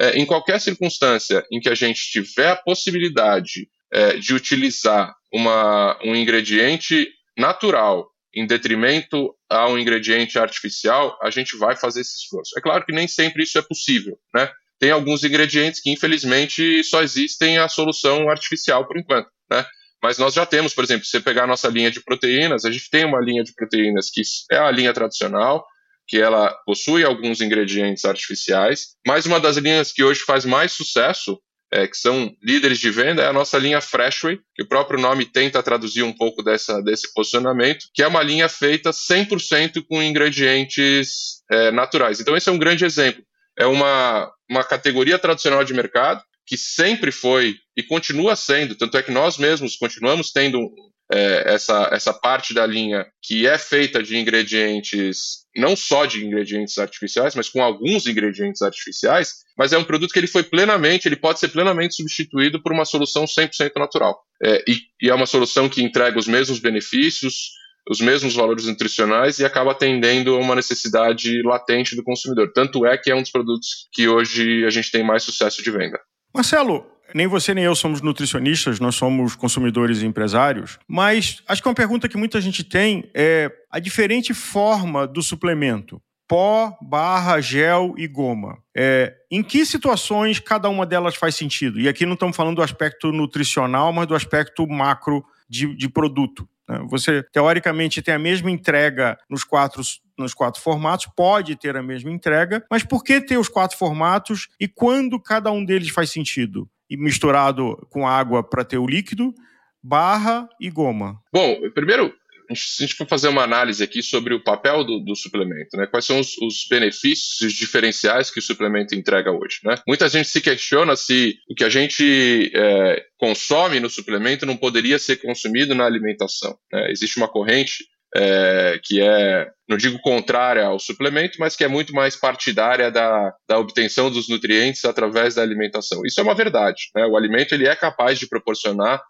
é, 0.00 0.18
em 0.18 0.24
qualquer 0.24 0.60
circunstância 0.60 1.44
em 1.50 1.60
que 1.60 1.68
a 1.68 1.74
gente 1.74 2.10
tiver 2.10 2.50
a 2.50 2.56
possibilidade 2.56 3.68
é, 3.92 4.16
de 4.16 4.34
utilizar 4.34 5.14
uma, 5.32 5.98
um 6.04 6.14
ingrediente 6.14 7.08
natural 7.36 8.08
em 8.34 8.46
detrimento 8.46 9.34
a 9.48 9.68
um 9.68 9.78
ingrediente 9.78 10.38
artificial, 10.38 11.18
a 11.22 11.30
gente 11.30 11.56
vai 11.56 11.74
fazer 11.76 12.02
esse 12.02 12.16
esforço. 12.16 12.56
É 12.58 12.60
claro 12.60 12.84
que 12.84 12.92
nem 12.92 13.08
sempre 13.08 13.42
isso 13.42 13.58
é 13.58 13.62
possível, 13.62 14.18
né? 14.34 14.50
Tem 14.78 14.90
alguns 14.90 15.24
ingredientes 15.24 15.80
que, 15.80 15.90
infelizmente, 15.90 16.84
só 16.84 17.02
existem 17.02 17.58
a 17.58 17.68
solução 17.68 18.30
artificial 18.30 18.86
por 18.86 18.96
enquanto, 18.96 19.28
né? 19.50 19.66
Mas 20.02 20.18
nós 20.18 20.34
já 20.34 20.46
temos, 20.46 20.74
por 20.74 20.84
exemplo, 20.84 21.04
se 21.04 21.10
você 21.10 21.20
pegar 21.20 21.44
a 21.44 21.46
nossa 21.46 21.68
linha 21.68 21.90
de 21.90 22.02
proteínas, 22.02 22.64
a 22.64 22.70
gente 22.70 22.88
tem 22.90 23.04
uma 23.04 23.20
linha 23.20 23.42
de 23.42 23.52
proteínas 23.52 24.10
que 24.10 24.22
é 24.50 24.58
a 24.58 24.70
linha 24.70 24.92
tradicional, 24.92 25.66
que 26.06 26.18
ela 26.18 26.54
possui 26.64 27.04
alguns 27.04 27.40
ingredientes 27.40 28.04
artificiais, 28.04 28.96
mas 29.06 29.26
uma 29.26 29.38
das 29.38 29.56
linhas 29.56 29.92
que 29.92 30.02
hoje 30.02 30.20
faz 30.20 30.44
mais 30.44 30.72
sucesso 30.72 31.38
é, 31.70 31.86
que 31.86 31.96
são 31.96 32.34
líderes 32.42 32.78
de 32.78 32.90
venda, 32.90 33.22
é 33.22 33.26
a 33.26 33.32
nossa 33.32 33.58
linha 33.58 33.80
Freshway, 33.80 34.40
que 34.54 34.62
o 34.62 34.68
próprio 34.68 35.00
nome 35.00 35.26
tenta 35.26 35.62
traduzir 35.62 36.02
um 36.02 36.12
pouco 36.12 36.42
dessa, 36.42 36.80
desse 36.82 37.12
posicionamento, 37.12 37.86
que 37.92 38.02
é 38.02 38.06
uma 38.06 38.22
linha 38.22 38.48
feita 38.48 38.90
100% 38.90 39.84
com 39.86 40.02
ingredientes 40.02 41.42
é, 41.50 41.70
naturais. 41.70 42.20
Então, 42.20 42.36
esse 42.36 42.48
é 42.48 42.52
um 42.52 42.58
grande 42.58 42.84
exemplo. 42.84 43.22
É 43.58 43.66
uma, 43.66 44.30
uma 44.50 44.64
categoria 44.64 45.18
tradicional 45.18 45.62
de 45.62 45.74
mercado 45.74 46.22
que 46.46 46.56
sempre 46.56 47.12
foi 47.12 47.56
e 47.78 47.82
continua 47.84 48.34
sendo, 48.34 48.74
tanto 48.74 48.98
é 48.98 49.02
que 49.04 49.12
nós 49.12 49.38
mesmos 49.38 49.76
continuamos 49.76 50.32
tendo 50.32 50.68
é, 51.12 51.54
essa, 51.54 51.88
essa 51.92 52.12
parte 52.12 52.52
da 52.52 52.66
linha 52.66 53.06
que 53.22 53.46
é 53.46 53.56
feita 53.56 54.02
de 54.02 54.18
ingredientes, 54.18 55.44
não 55.56 55.76
só 55.76 56.04
de 56.04 56.26
ingredientes 56.26 56.76
artificiais, 56.76 57.36
mas 57.36 57.48
com 57.48 57.62
alguns 57.62 58.08
ingredientes 58.08 58.62
artificiais, 58.62 59.44
mas 59.56 59.72
é 59.72 59.78
um 59.78 59.84
produto 59.84 60.12
que 60.12 60.18
ele 60.18 60.26
foi 60.26 60.42
plenamente, 60.42 61.06
ele 61.06 61.14
pode 61.14 61.38
ser 61.38 61.50
plenamente 61.50 61.94
substituído 61.94 62.60
por 62.60 62.72
uma 62.72 62.84
solução 62.84 63.26
100% 63.26 63.70
natural. 63.76 64.20
É, 64.42 64.64
e, 64.66 64.80
e 65.00 65.08
é 65.08 65.14
uma 65.14 65.26
solução 65.26 65.68
que 65.68 65.80
entrega 65.80 66.18
os 66.18 66.26
mesmos 66.26 66.58
benefícios, 66.58 67.52
os 67.88 68.00
mesmos 68.00 68.34
valores 68.34 68.64
nutricionais 68.66 69.38
e 69.38 69.44
acaba 69.44 69.70
atendendo 69.70 70.34
a 70.34 70.40
uma 70.40 70.56
necessidade 70.56 71.42
latente 71.42 71.94
do 71.94 72.02
consumidor. 72.02 72.50
Tanto 72.52 72.84
é 72.84 72.98
que 72.98 73.08
é 73.08 73.14
um 73.14 73.22
dos 73.22 73.30
produtos 73.30 73.88
que 73.92 74.08
hoje 74.08 74.64
a 74.64 74.70
gente 74.70 74.90
tem 74.90 75.04
mais 75.04 75.22
sucesso 75.22 75.62
de 75.62 75.70
venda. 75.70 76.00
Marcelo, 76.34 76.97
nem 77.14 77.26
você 77.26 77.54
nem 77.54 77.64
eu 77.64 77.74
somos 77.74 78.00
nutricionistas, 78.00 78.80
nós 78.80 78.94
somos 78.94 79.34
consumidores 79.34 80.02
e 80.02 80.06
empresários, 80.06 80.78
mas 80.86 81.42
acho 81.46 81.62
que 81.62 81.68
uma 81.68 81.74
pergunta 81.74 82.08
que 82.08 82.16
muita 82.16 82.40
gente 82.40 82.62
tem 82.64 83.10
é 83.14 83.50
a 83.70 83.78
diferente 83.78 84.34
forma 84.34 85.06
do 85.06 85.22
suplemento. 85.22 86.00
Pó, 86.26 86.76
barra, 86.82 87.40
gel 87.40 87.94
e 87.96 88.06
goma. 88.06 88.58
É, 88.76 89.14
em 89.30 89.42
que 89.42 89.64
situações 89.64 90.38
cada 90.38 90.68
uma 90.68 90.84
delas 90.84 91.16
faz 91.16 91.34
sentido? 91.34 91.80
E 91.80 91.88
aqui 91.88 92.04
não 92.04 92.12
estamos 92.12 92.36
falando 92.36 92.56
do 92.56 92.62
aspecto 92.62 93.10
nutricional, 93.10 93.94
mas 93.94 94.06
do 94.06 94.14
aspecto 94.14 94.66
macro 94.66 95.24
de, 95.48 95.74
de 95.74 95.88
produto. 95.88 96.46
Né? 96.68 96.84
Você, 96.90 97.22
teoricamente, 97.32 98.02
tem 98.02 98.12
a 98.12 98.18
mesma 98.18 98.50
entrega 98.50 99.18
nos 99.28 99.42
quatro 99.42 99.82
nos 100.18 100.34
quatro 100.34 100.60
formatos, 100.60 101.06
pode 101.16 101.54
ter 101.54 101.76
a 101.76 101.82
mesma 101.82 102.10
entrega, 102.10 102.64
mas 102.68 102.82
por 102.82 103.04
que 103.04 103.20
ter 103.20 103.38
os 103.38 103.48
quatro 103.48 103.78
formatos 103.78 104.48
e 104.58 104.66
quando 104.66 105.20
cada 105.20 105.52
um 105.52 105.64
deles 105.64 105.90
faz 105.90 106.10
sentido? 106.10 106.68
E 106.90 106.96
misturado 106.96 107.76
com 107.90 108.06
água 108.06 108.42
para 108.42 108.64
ter 108.64 108.78
o 108.78 108.86
líquido, 108.86 109.34
barra 109.82 110.48
e 110.60 110.70
goma? 110.70 111.20
Bom, 111.32 111.56
primeiro, 111.74 112.14
se 112.54 112.82
a 112.82 112.86
gente 112.86 112.96
for 112.96 113.06
fazer 113.06 113.28
uma 113.28 113.42
análise 113.42 113.82
aqui 113.82 114.02
sobre 114.02 114.34
o 114.34 114.42
papel 114.42 114.84
do, 114.84 115.00
do 115.00 115.14
suplemento, 115.14 115.76
né? 115.76 115.86
Quais 115.86 116.04
são 116.04 116.18
os, 116.18 116.36
os, 116.38 116.66
benefícios 116.68 117.40
e 117.40 117.46
os 117.46 117.52
diferenciais 117.52 118.30
que 118.30 118.38
o 118.38 118.42
suplemento 118.42 118.94
entrega 118.94 119.30
hoje, 119.30 119.60
né? 119.64 119.76
Muita 119.86 120.08
gente 120.08 120.28
se 120.28 120.40
questiona 120.40 120.96
se 120.96 121.36
o 121.50 121.54
que 121.54 121.64
a 121.64 121.68
gente 121.68 122.50
é, 122.54 123.02
consome 123.18 123.80
no 123.80 123.90
suplemento 123.90 124.46
não 124.46 124.56
poderia 124.56 124.98
ser 124.98 125.16
consumido 125.16 125.74
na 125.74 125.84
alimentação. 125.84 126.56
Né? 126.72 126.90
Existe 126.90 127.18
uma 127.18 127.28
corrente 127.28 127.84
é, 128.14 128.80
que 128.82 129.00
é, 129.00 129.46
não 129.68 129.76
digo 129.76 130.00
contrária 130.00 130.64
ao 130.64 130.78
suplemento, 130.78 131.38
mas 131.38 131.54
que 131.54 131.64
é 131.64 131.68
muito 131.68 131.92
mais 131.92 132.16
partidária 132.16 132.90
da, 132.90 133.34
da 133.48 133.58
obtenção 133.58 134.10
dos 134.10 134.28
nutrientes 134.28 134.84
através 134.84 135.34
da 135.34 135.42
alimentação. 135.42 136.02
Isso 136.04 136.20
é 136.20 136.22
uma 136.22 136.34
verdade. 136.34 136.90
Né? 136.94 137.06
O 137.06 137.16
alimento 137.16 137.54
ele 137.54 137.66
é 137.66 137.76
capaz 137.76 138.18
de 138.18 138.28
proporcionar 138.28 139.02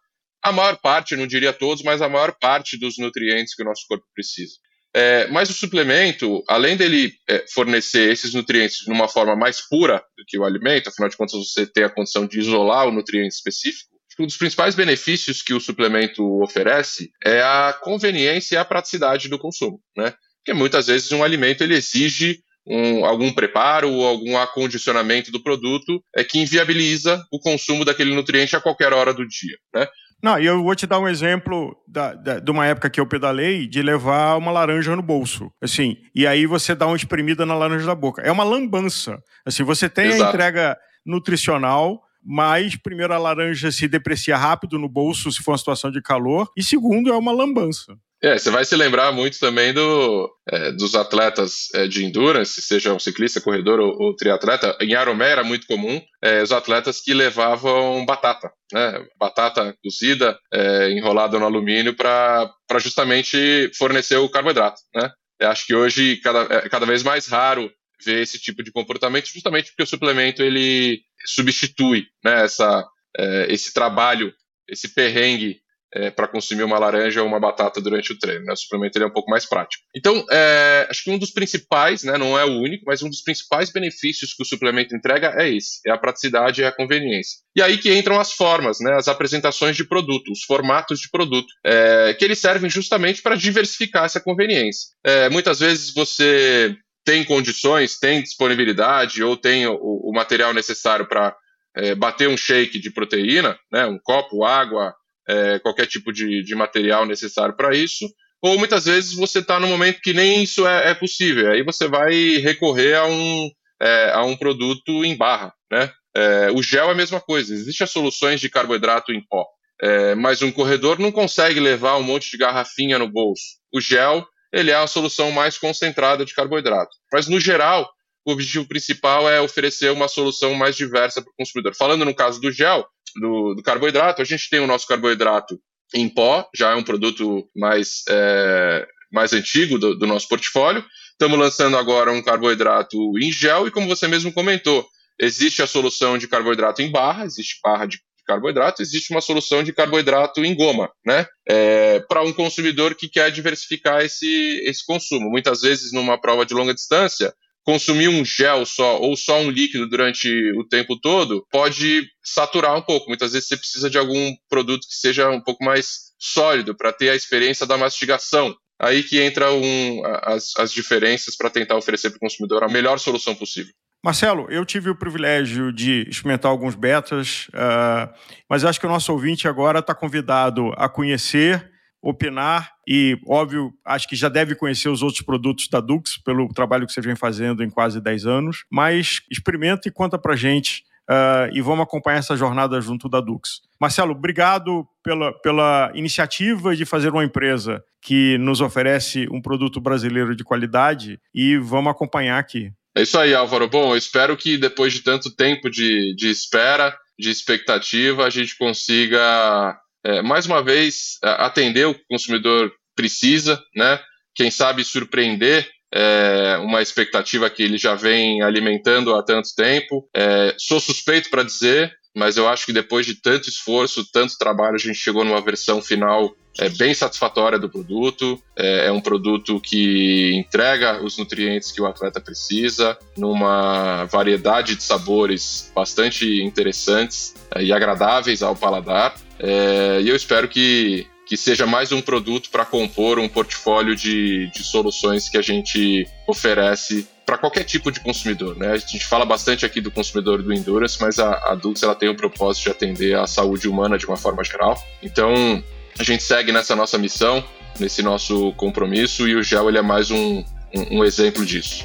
a 0.42 0.52
maior 0.52 0.76
parte, 0.76 1.16
não 1.16 1.26
diria 1.26 1.52
todos, 1.52 1.82
mas 1.82 2.00
a 2.00 2.08
maior 2.08 2.34
parte 2.40 2.78
dos 2.78 2.96
nutrientes 2.98 3.54
que 3.54 3.62
o 3.62 3.66
nosso 3.66 3.82
corpo 3.88 4.04
precisa. 4.14 4.54
É, 4.94 5.26
mas 5.28 5.50
o 5.50 5.54
suplemento, 5.54 6.42
além 6.48 6.76
dele 6.76 7.12
é, 7.28 7.44
fornecer 7.52 8.10
esses 8.10 8.32
nutrientes 8.32 8.78
de 8.78 8.90
uma 8.90 9.08
forma 9.08 9.36
mais 9.36 9.60
pura 9.68 10.02
do 10.16 10.24
que 10.26 10.38
o 10.38 10.44
alimento, 10.44 10.88
afinal 10.88 11.08
de 11.08 11.16
contas 11.16 11.38
você 11.38 11.66
tem 11.66 11.84
a 11.84 11.90
condição 11.90 12.26
de 12.26 12.38
isolar 12.38 12.88
o 12.88 12.92
nutriente 12.92 13.34
específico, 13.34 13.97
um 14.22 14.26
dos 14.26 14.36
principais 14.36 14.74
benefícios 14.74 15.42
que 15.42 15.54
o 15.54 15.60
suplemento 15.60 16.42
oferece 16.42 17.10
é 17.24 17.40
a 17.40 17.72
conveniência 17.82 18.56
e 18.56 18.58
a 18.58 18.64
praticidade 18.64 19.28
do 19.28 19.38
consumo, 19.38 19.80
né? 19.96 20.14
Porque 20.38 20.52
muitas 20.52 20.86
vezes 20.86 21.12
um 21.12 21.22
alimento 21.22 21.62
ele 21.62 21.74
exige 21.74 22.40
um, 22.66 23.04
algum 23.04 23.32
preparo 23.32 23.90
ou 23.90 24.06
algum 24.06 24.36
acondicionamento 24.36 25.32
do 25.32 25.42
produto 25.42 26.02
é 26.14 26.22
que 26.22 26.38
inviabiliza 26.38 27.22
o 27.32 27.38
consumo 27.38 27.84
daquele 27.84 28.14
nutriente 28.14 28.54
a 28.54 28.60
qualquer 28.60 28.92
hora 28.92 29.12
do 29.14 29.26
dia, 29.26 29.56
né? 29.74 29.86
Não, 30.22 30.38
e 30.38 30.46
eu 30.46 30.62
vou 30.64 30.74
te 30.74 30.86
dar 30.86 30.98
um 30.98 31.08
exemplo 31.08 31.76
da, 31.86 32.12
da, 32.12 32.40
de 32.40 32.50
uma 32.50 32.66
época 32.66 32.90
que 32.90 32.98
eu 32.98 33.06
pedalei 33.06 33.68
de 33.68 33.80
levar 33.82 34.36
uma 34.36 34.50
laranja 34.50 34.94
no 34.96 35.02
bolso, 35.02 35.50
assim, 35.62 35.96
e 36.12 36.26
aí 36.26 36.44
você 36.44 36.74
dá 36.74 36.86
uma 36.86 36.96
espremida 36.96 37.46
na 37.46 37.54
laranja 37.54 37.86
da 37.86 37.94
boca. 37.94 38.20
É 38.22 38.32
uma 38.32 38.42
lambança. 38.42 39.16
Assim, 39.46 39.62
você 39.62 39.88
tem 39.88 40.06
Exato. 40.06 40.24
a 40.24 40.28
entrega 40.28 40.76
nutricional, 41.06 42.02
mas, 42.22 42.76
primeiro, 42.76 43.14
a 43.14 43.18
laranja 43.18 43.70
se 43.70 43.88
deprecia 43.88 44.36
rápido 44.36 44.78
no 44.78 44.88
bolso 44.88 45.30
se 45.30 45.42
for 45.42 45.52
uma 45.52 45.58
situação 45.58 45.90
de 45.90 46.02
calor, 46.02 46.50
e 46.56 46.62
segundo, 46.62 47.10
é 47.10 47.16
uma 47.16 47.32
lambança. 47.32 47.96
É, 48.20 48.36
você 48.36 48.50
vai 48.50 48.64
se 48.64 48.74
lembrar 48.74 49.12
muito 49.12 49.38
também 49.38 49.72
do, 49.72 50.28
é, 50.50 50.72
dos 50.72 50.96
atletas 50.96 51.68
é, 51.72 51.86
de 51.86 52.04
endurance, 52.04 52.60
seja 52.60 52.92
um 52.92 52.98
ciclista, 52.98 53.40
corredor 53.40 53.78
ou, 53.78 53.94
ou 53.96 54.16
triatleta. 54.16 54.76
Em 54.80 54.94
Aromé 54.94 55.30
era 55.30 55.44
muito 55.44 55.68
comum 55.68 56.00
é, 56.22 56.42
os 56.42 56.50
atletas 56.50 57.00
que 57.00 57.14
levavam 57.14 58.04
batata, 58.04 58.50
né? 58.72 59.06
batata 59.16 59.72
cozida, 59.84 60.36
é, 60.52 60.90
enrolada 60.90 61.38
no 61.38 61.44
alumínio 61.44 61.94
para 61.94 62.50
justamente 62.80 63.70
fornecer 63.78 64.16
o 64.16 64.28
carboidrato. 64.28 64.80
Né? 64.92 65.10
Eu 65.40 65.50
acho 65.50 65.64
que 65.64 65.74
hoje 65.74 66.16
cada, 66.16 66.40
é 66.52 66.68
cada 66.68 66.86
vez 66.86 67.04
mais 67.04 67.28
raro 67.28 67.70
ver 68.04 68.22
esse 68.22 68.38
tipo 68.38 68.62
de 68.62 68.72
comportamento, 68.72 69.26
justamente 69.26 69.70
porque 69.70 69.82
o 69.82 69.86
suplemento 69.86 70.42
ele 70.42 71.02
substitui 71.26 72.06
né, 72.24 72.44
essa, 72.44 72.86
é, 73.16 73.46
esse 73.52 73.72
trabalho, 73.72 74.32
esse 74.68 74.88
perrengue 74.88 75.60
é, 75.92 76.10
para 76.10 76.28
consumir 76.28 76.62
uma 76.62 76.78
laranja 76.78 77.22
ou 77.22 77.28
uma 77.28 77.40
batata 77.40 77.80
durante 77.80 78.12
o 78.12 78.18
treino. 78.18 78.44
Né? 78.44 78.52
O 78.52 78.56
suplemento 78.56 78.96
ele 78.96 79.04
é 79.04 79.08
um 79.08 79.12
pouco 79.12 79.30
mais 79.30 79.46
prático. 79.46 79.82
Então, 79.96 80.24
é, 80.30 80.86
acho 80.90 81.04
que 81.04 81.10
um 81.10 81.18
dos 81.18 81.30
principais, 81.30 82.02
né, 82.02 82.18
não 82.18 82.38
é 82.38 82.44
o 82.44 82.60
único, 82.60 82.84
mas 82.86 83.02
um 83.02 83.08
dos 83.08 83.22
principais 83.22 83.70
benefícios 83.70 84.34
que 84.34 84.42
o 84.42 84.46
suplemento 84.46 84.94
entrega 84.94 85.34
é 85.38 85.50
esse: 85.50 85.80
é 85.86 85.90
a 85.90 85.98
praticidade 85.98 86.60
e 86.60 86.64
a 86.64 86.72
conveniência. 86.72 87.38
E 87.56 87.62
aí 87.62 87.78
que 87.78 87.92
entram 87.92 88.20
as 88.20 88.32
formas, 88.32 88.78
né, 88.80 88.94
as 88.94 89.08
apresentações 89.08 89.76
de 89.76 89.84
produto, 89.84 90.30
os 90.30 90.42
formatos 90.44 91.00
de 91.00 91.10
produto, 91.10 91.48
é, 91.64 92.14
que 92.14 92.24
eles 92.24 92.38
servem 92.38 92.70
justamente 92.70 93.22
para 93.22 93.36
diversificar 93.36 94.04
essa 94.04 94.20
conveniência. 94.20 94.90
É, 95.04 95.28
muitas 95.28 95.60
vezes 95.60 95.92
você 95.94 96.76
tem 97.08 97.24
condições, 97.24 97.98
tem 97.98 98.22
disponibilidade 98.22 99.24
ou 99.24 99.34
tem 99.34 99.66
o, 99.66 99.78
o 99.80 100.12
material 100.12 100.52
necessário 100.52 101.08
para 101.08 101.34
é, 101.74 101.94
bater 101.94 102.28
um 102.28 102.36
shake 102.36 102.78
de 102.78 102.90
proteína, 102.90 103.58
né, 103.72 103.86
um 103.86 103.98
copo, 103.98 104.44
água, 104.44 104.94
é, 105.26 105.58
qualquer 105.58 105.86
tipo 105.86 106.12
de, 106.12 106.42
de 106.42 106.54
material 106.54 107.06
necessário 107.06 107.56
para 107.56 107.74
isso, 107.74 108.06
ou 108.42 108.58
muitas 108.58 108.84
vezes 108.84 109.14
você 109.14 109.38
está 109.38 109.58
no 109.58 109.68
momento 109.68 110.02
que 110.02 110.12
nem 110.12 110.42
isso 110.42 110.66
é, 110.66 110.90
é, 110.90 110.94
possível. 110.94 111.50
Aí 111.50 111.62
você 111.62 111.88
vai 111.88 112.12
recorrer 112.42 112.96
a 112.96 113.06
um, 113.06 113.50
é, 113.80 114.12
a 114.12 114.22
um 114.24 114.36
produto 114.36 115.02
em 115.02 115.16
barra. 115.16 115.54
Né? 115.72 115.90
É, 116.14 116.50
o 116.50 116.62
gel 116.62 116.88
é 116.88 116.92
a 116.92 116.94
mesma 116.94 117.22
coisa. 117.22 117.54
Existem 117.54 117.86
as 117.86 117.90
soluções 117.90 118.38
de 118.38 118.50
carboidrato 118.50 119.12
em 119.12 119.24
pó, 119.26 119.46
é, 119.80 120.14
mas 120.14 120.42
um 120.42 120.52
corredor 120.52 120.98
não 120.98 121.10
consegue 121.10 121.58
levar 121.58 121.96
um 121.96 122.02
monte 122.02 122.30
de 122.30 122.36
garrafinha 122.36 122.98
no 122.98 123.08
bolso. 123.08 123.44
O 123.72 123.80
gel 123.80 124.26
ele 124.52 124.70
é 124.70 124.74
a 124.74 124.86
solução 124.86 125.30
mais 125.30 125.58
concentrada 125.58 126.24
de 126.24 126.34
carboidrato. 126.34 126.90
Mas, 127.12 127.28
no 127.28 127.38
geral, 127.38 127.88
o 128.26 128.32
objetivo 128.32 128.66
principal 128.66 129.28
é 129.28 129.40
oferecer 129.40 129.90
uma 129.90 130.08
solução 130.08 130.54
mais 130.54 130.76
diversa 130.76 131.22
para 131.22 131.30
o 131.30 131.34
consumidor. 131.36 131.74
Falando 131.74 132.04
no 132.04 132.14
caso 132.14 132.40
do 132.40 132.52
gel, 132.52 132.86
do, 133.16 133.54
do, 133.54 133.62
carboidrato, 133.62 134.22
a 134.22 134.24
gente 134.24 134.50
tem 134.50 134.60
o 134.60 134.66
nosso 134.66 134.86
carboidrato 134.86 135.58
em 135.94 136.08
pó, 136.08 136.46
já 136.54 136.72
é 136.72 136.74
um 136.74 136.82
produto 136.82 137.48
mais, 137.56 138.02
é, 138.08 138.86
mais 139.10 139.32
antigo 139.32 139.78
do, 139.78 139.94
do 139.98 140.06
nosso 140.06 140.28
portfólio. 140.28 140.84
Estamos 141.12 141.38
lançando 141.38 141.76
agora 141.76 142.12
um 142.12 142.22
carboidrato 142.22 142.96
em 143.18 143.32
gel 143.32 143.66
e, 143.66 143.70
como 143.70 143.88
você 143.88 144.06
mesmo 144.06 144.32
comentou, 144.32 144.86
existe 145.18 145.62
a 145.62 145.66
solução 145.66 146.18
de 146.18 146.28
carboidrato 146.28 146.82
em 146.82 146.90
barra, 146.90 147.24
existe 147.24 147.58
barra 147.62 147.86
de 147.86 147.98
carboidrato, 148.28 148.82
existe 148.82 149.10
uma 149.10 149.22
solução 149.22 149.62
de 149.62 149.72
carboidrato 149.72 150.44
em 150.44 150.54
goma, 150.54 150.90
né? 151.04 151.26
É, 151.48 152.00
para 152.00 152.22
um 152.22 152.32
consumidor 152.32 152.94
que 152.94 153.08
quer 153.08 153.32
diversificar 153.32 154.02
esse, 154.02 154.62
esse 154.64 154.84
consumo. 154.84 155.30
Muitas 155.30 155.62
vezes, 155.62 155.92
numa 155.92 156.20
prova 156.20 156.44
de 156.44 156.52
longa 156.52 156.74
distância, 156.74 157.34
consumir 157.64 158.08
um 158.08 158.24
gel 158.24 158.64
só 158.66 159.00
ou 159.00 159.16
só 159.16 159.40
um 159.40 159.50
líquido 159.50 159.88
durante 159.88 160.28
o 160.58 160.64
tempo 160.66 160.98
todo 160.98 161.46
pode 161.50 162.06
saturar 162.22 162.76
um 162.76 162.82
pouco. 162.82 163.08
Muitas 163.08 163.32
vezes 163.32 163.48
você 163.48 163.56
precisa 163.56 163.90
de 163.90 163.98
algum 163.98 164.34
produto 164.48 164.86
que 164.86 164.94
seja 164.94 165.30
um 165.30 165.40
pouco 165.40 165.64
mais 165.64 166.12
sólido 166.18 166.74
para 166.74 166.92
ter 166.92 167.10
a 167.10 167.16
experiência 167.16 167.66
da 167.66 167.78
mastigação. 167.78 168.54
Aí 168.80 169.02
que 169.02 169.20
entra 169.20 169.52
um, 169.52 170.02
as, 170.22 170.52
as 170.56 170.72
diferenças 170.72 171.36
para 171.36 171.50
tentar 171.50 171.76
oferecer 171.76 172.10
para 172.10 172.18
o 172.18 172.20
consumidor 172.20 172.62
a 172.62 172.68
melhor 172.68 172.98
solução 172.98 173.34
possível. 173.34 173.72
Marcelo, 174.08 174.46
eu 174.48 174.64
tive 174.64 174.88
o 174.88 174.94
privilégio 174.94 175.70
de 175.70 176.06
experimentar 176.08 176.50
alguns 176.50 176.74
betas, 176.74 177.46
uh, 177.48 178.10
mas 178.48 178.64
acho 178.64 178.80
que 178.80 178.86
o 178.86 178.88
nosso 178.88 179.12
ouvinte 179.12 179.46
agora 179.46 179.80
está 179.80 179.94
convidado 179.94 180.72
a 180.78 180.88
conhecer, 180.88 181.70
opinar 182.00 182.72
e, 182.88 183.20
óbvio, 183.26 183.70
acho 183.84 184.08
que 184.08 184.16
já 184.16 184.30
deve 184.30 184.54
conhecer 184.54 184.88
os 184.88 185.02
outros 185.02 185.20
produtos 185.20 185.68
da 185.68 185.78
Dux 185.78 186.16
pelo 186.24 186.48
trabalho 186.48 186.86
que 186.86 186.92
você 186.94 187.02
vem 187.02 187.14
fazendo 187.14 187.62
em 187.62 187.68
quase 187.68 188.00
10 188.00 188.24
anos, 188.24 188.64
mas 188.72 189.20
experimenta 189.30 189.88
e 189.88 189.92
conta 189.92 190.18
para 190.18 190.34
gente 190.34 190.84
uh, 191.10 191.52
e 191.52 191.60
vamos 191.60 191.82
acompanhar 191.82 192.16
essa 192.16 192.34
jornada 192.34 192.80
junto 192.80 193.10
da 193.10 193.20
Dux. 193.20 193.60
Marcelo, 193.78 194.12
obrigado 194.12 194.88
pela, 195.02 195.34
pela 195.40 195.92
iniciativa 195.94 196.74
de 196.74 196.86
fazer 196.86 197.10
uma 197.10 197.24
empresa 197.24 197.84
que 198.00 198.38
nos 198.38 198.62
oferece 198.62 199.28
um 199.30 199.42
produto 199.42 199.82
brasileiro 199.82 200.34
de 200.34 200.44
qualidade 200.44 201.20
e 201.34 201.58
vamos 201.58 201.90
acompanhar 201.90 202.38
aqui. 202.38 202.72
É 202.98 203.02
isso 203.02 203.16
aí, 203.16 203.32
Álvaro. 203.32 203.68
Bom, 203.68 203.92
eu 203.92 203.96
espero 203.96 204.36
que 204.36 204.58
depois 204.58 204.92
de 204.92 205.02
tanto 205.02 205.30
tempo 205.30 205.70
de, 205.70 206.16
de 206.16 206.30
espera, 206.30 206.98
de 207.16 207.30
expectativa, 207.30 208.24
a 208.24 208.30
gente 208.30 208.58
consiga, 208.58 209.78
é, 210.04 210.20
mais 210.20 210.46
uma 210.46 210.60
vez, 210.64 211.16
atender 211.22 211.86
o 211.86 211.94
consumidor 212.10 212.72
precisa, 212.96 213.62
né? 213.72 214.00
Quem 214.34 214.50
sabe 214.50 214.84
surpreender 214.84 215.70
é, 215.94 216.58
uma 216.60 216.82
expectativa 216.82 217.48
que 217.48 217.62
ele 217.62 217.78
já 217.78 217.94
vem 217.94 218.42
alimentando 218.42 219.14
há 219.14 219.22
tanto 219.22 219.54
tempo. 219.54 220.08
É, 220.12 220.56
sou 220.58 220.80
suspeito 220.80 221.30
para 221.30 221.44
dizer, 221.44 221.94
mas 222.16 222.36
eu 222.36 222.48
acho 222.48 222.66
que 222.66 222.72
depois 222.72 223.06
de 223.06 223.14
tanto 223.14 223.48
esforço, 223.48 224.10
tanto 224.10 224.36
trabalho, 224.36 224.74
a 224.74 224.78
gente 224.78 224.98
chegou 224.98 225.24
numa 225.24 225.40
versão 225.40 225.80
final 225.80 226.34
é, 226.58 226.68
bem 226.68 226.92
satisfatória 226.92 227.58
do 227.58 227.68
produto. 227.68 228.42
É, 228.56 228.86
é, 228.86 228.92
um 228.92 229.00
produto 229.00 229.60
que 229.60 230.34
entrega 230.34 231.02
os 231.02 231.16
nutrientes 231.16 231.70
que 231.70 231.80
o 231.80 231.86
atleta 231.86 232.20
precisa, 232.20 232.98
numa 233.16 234.04
variedade 234.06 234.74
de 234.74 234.82
sabores 234.82 235.70
bastante 235.74 236.42
interessantes 236.42 237.34
é, 237.54 237.62
e 237.62 237.72
agradáveis 237.72 238.42
ao 238.42 238.56
paladar. 238.56 239.14
É, 239.38 240.00
e 240.02 240.08
eu 240.08 240.16
espero 240.16 240.48
que 240.48 241.06
que 241.28 241.36
seja 241.36 241.66
mais 241.66 241.92
um 241.92 242.00
produto 242.00 242.48
para 242.48 242.64
compor 242.64 243.18
um 243.18 243.28
portfólio 243.28 243.94
de, 243.94 244.50
de 244.50 244.64
soluções 244.64 245.28
que 245.28 245.36
a 245.36 245.42
gente 245.42 246.08
oferece 246.26 247.06
para 247.26 247.36
qualquer 247.36 247.64
tipo 247.64 247.92
de 247.92 248.00
consumidor. 248.00 248.56
Né? 248.56 248.68
A 248.72 248.78
gente 248.78 249.04
fala 249.04 249.26
bastante 249.26 249.66
aqui 249.66 249.78
do 249.78 249.90
consumidor 249.90 250.42
do 250.42 250.50
Endurance, 250.50 250.96
mas 250.98 251.18
a, 251.18 251.32
a 251.50 251.54
Dux 251.54 251.82
ela 251.82 251.94
tem 251.94 252.08
o 252.08 252.16
propósito 252.16 252.64
de 252.64 252.70
atender 252.70 253.14
a 253.14 253.26
saúde 253.26 253.68
humana 253.68 253.98
de 253.98 254.06
uma 254.06 254.16
forma 254.16 254.42
geral. 254.42 254.82
Então, 255.02 255.62
a 255.98 256.02
gente 256.02 256.22
segue 256.22 256.52
nessa 256.52 256.76
nossa 256.76 256.96
missão, 256.96 257.44
nesse 257.78 258.02
nosso 258.02 258.52
compromisso, 258.52 259.26
e 259.28 259.34
o 259.34 259.42
gel 259.42 259.68
ele 259.68 259.78
é 259.78 259.82
mais 259.82 260.10
um, 260.10 260.44
um, 260.74 260.98
um 260.98 261.04
exemplo 261.04 261.44
disso. 261.44 261.84